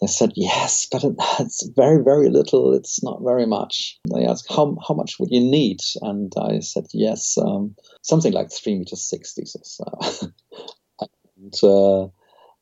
they 0.00 0.06
said, 0.06 0.32
yes, 0.36 0.86
but 0.92 1.02
it's 1.40 1.66
very, 1.74 2.02
very 2.02 2.28
little. 2.28 2.74
It's 2.74 3.02
not 3.02 3.22
very 3.24 3.46
much. 3.46 3.98
They 4.14 4.26
asked, 4.26 4.46
how, 4.50 4.76
how 4.86 4.94
much 4.94 5.18
would 5.18 5.30
you 5.30 5.40
need? 5.40 5.80
And 6.02 6.32
I 6.38 6.60
said, 6.60 6.86
yes, 6.92 7.38
um, 7.38 7.74
something 8.02 8.32
like 8.32 8.52
3 8.52 8.78
meters 8.78 9.02
60. 9.02 9.42
So, 9.46 9.84
and, 11.00 11.54
uh, 11.62 12.08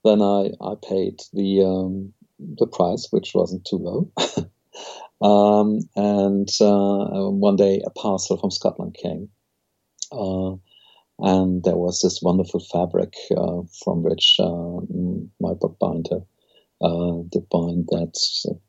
then 0.04 0.22
I, 0.22 0.50
I 0.62 0.74
paid 0.80 1.20
the 1.32 1.62
um, 1.62 2.14
the 2.38 2.66
price, 2.66 3.08
which 3.10 3.32
wasn't 3.34 3.66
too 3.66 3.76
low. 3.76 4.10
um, 5.20 5.80
and 5.94 6.48
uh, 6.60 7.30
one 7.30 7.56
day, 7.56 7.82
a 7.84 7.90
parcel 7.90 8.38
from 8.38 8.50
Scotland 8.50 8.96
came, 9.00 9.28
and 10.12 11.62
there 11.64 11.76
was 11.76 12.00
this 12.00 12.20
wonderful 12.22 12.60
fabric 12.60 13.14
uh, 13.36 13.62
from 13.84 14.02
which 14.02 14.36
uh, 14.38 14.80
my 15.40 15.52
bookbinder 15.54 16.20
uh, 16.80 17.22
did 17.30 17.48
bind 17.50 17.88
that 17.88 18.16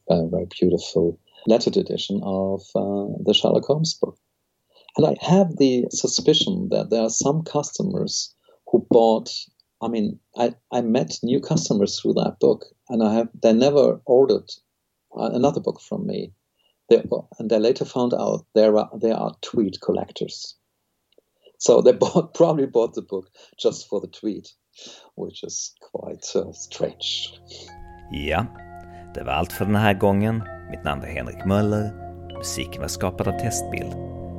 very 0.09 0.47
beautiful 0.59 1.17
lettered 1.47 1.77
edition 1.77 2.19
of 2.23 2.61
uh, 2.75 3.07
the 3.23 3.33
Sherlock 3.33 3.65
Holmes 3.65 3.93
book. 3.93 4.17
And 4.97 5.05
I 5.05 5.15
have 5.21 5.57
the 5.57 5.85
suspicion 5.91 6.67
that 6.71 6.89
there 6.89 7.01
are 7.01 7.09
some 7.09 7.43
customers 7.43 8.35
who 8.67 8.85
bought. 8.89 9.31
I 9.81 9.87
mean, 9.87 10.19
I, 10.37 10.53
I 10.71 10.81
met 10.81 11.19
new 11.23 11.39
customers 11.39 11.99
through 11.99 12.13
that 12.15 12.37
book, 12.39 12.65
and 12.89 13.01
I 13.01 13.13
have 13.13 13.29
they 13.41 13.53
never 13.53 14.01
ordered 14.05 14.51
another 15.15 15.61
book 15.61 15.79
from 15.81 16.05
me. 16.05 16.33
They, 16.89 17.01
and 17.39 17.49
they 17.49 17.57
later 17.57 17.85
found 17.85 18.13
out 18.13 18.45
there 18.53 18.77
are 18.77 18.89
they 19.01 19.11
are 19.11 19.35
tweed 19.41 19.79
collectors. 19.81 20.55
So 21.61 21.81
they 21.81 21.93
bought, 21.99 22.33
probably 22.33 22.67
bought 22.67 22.93
the 22.95 23.01
book 23.01 23.27
just 23.57 23.89
for 23.89 24.01
the 24.01 24.07
tweet, 24.07 24.47
which 25.15 25.43
is 25.43 25.75
quite 25.91 26.25
uh, 26.35 26.51
strange. 26.53 27.39
Ja, 28.11 28.45
det 29.15 29.23
var 29.23 29.31
allt 29.33 29.53
för 29.53 29.65
den 29.65 29.75
här 29.75 29.93
gången. 29.93 30.43
Mitt 30.71 30.83
namn 30.83 31.01
är 31.01 31.07
Henrik 31.07 31.45
Möller. 31.45 31.91
Musiken 32.37 32.81
var 32.81 32.87
skapad 32.87 33.27
av 33.27 33.39
Testbild. 33.39 33.93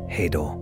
Hej 0.08 0.28
då! 0.28 0.61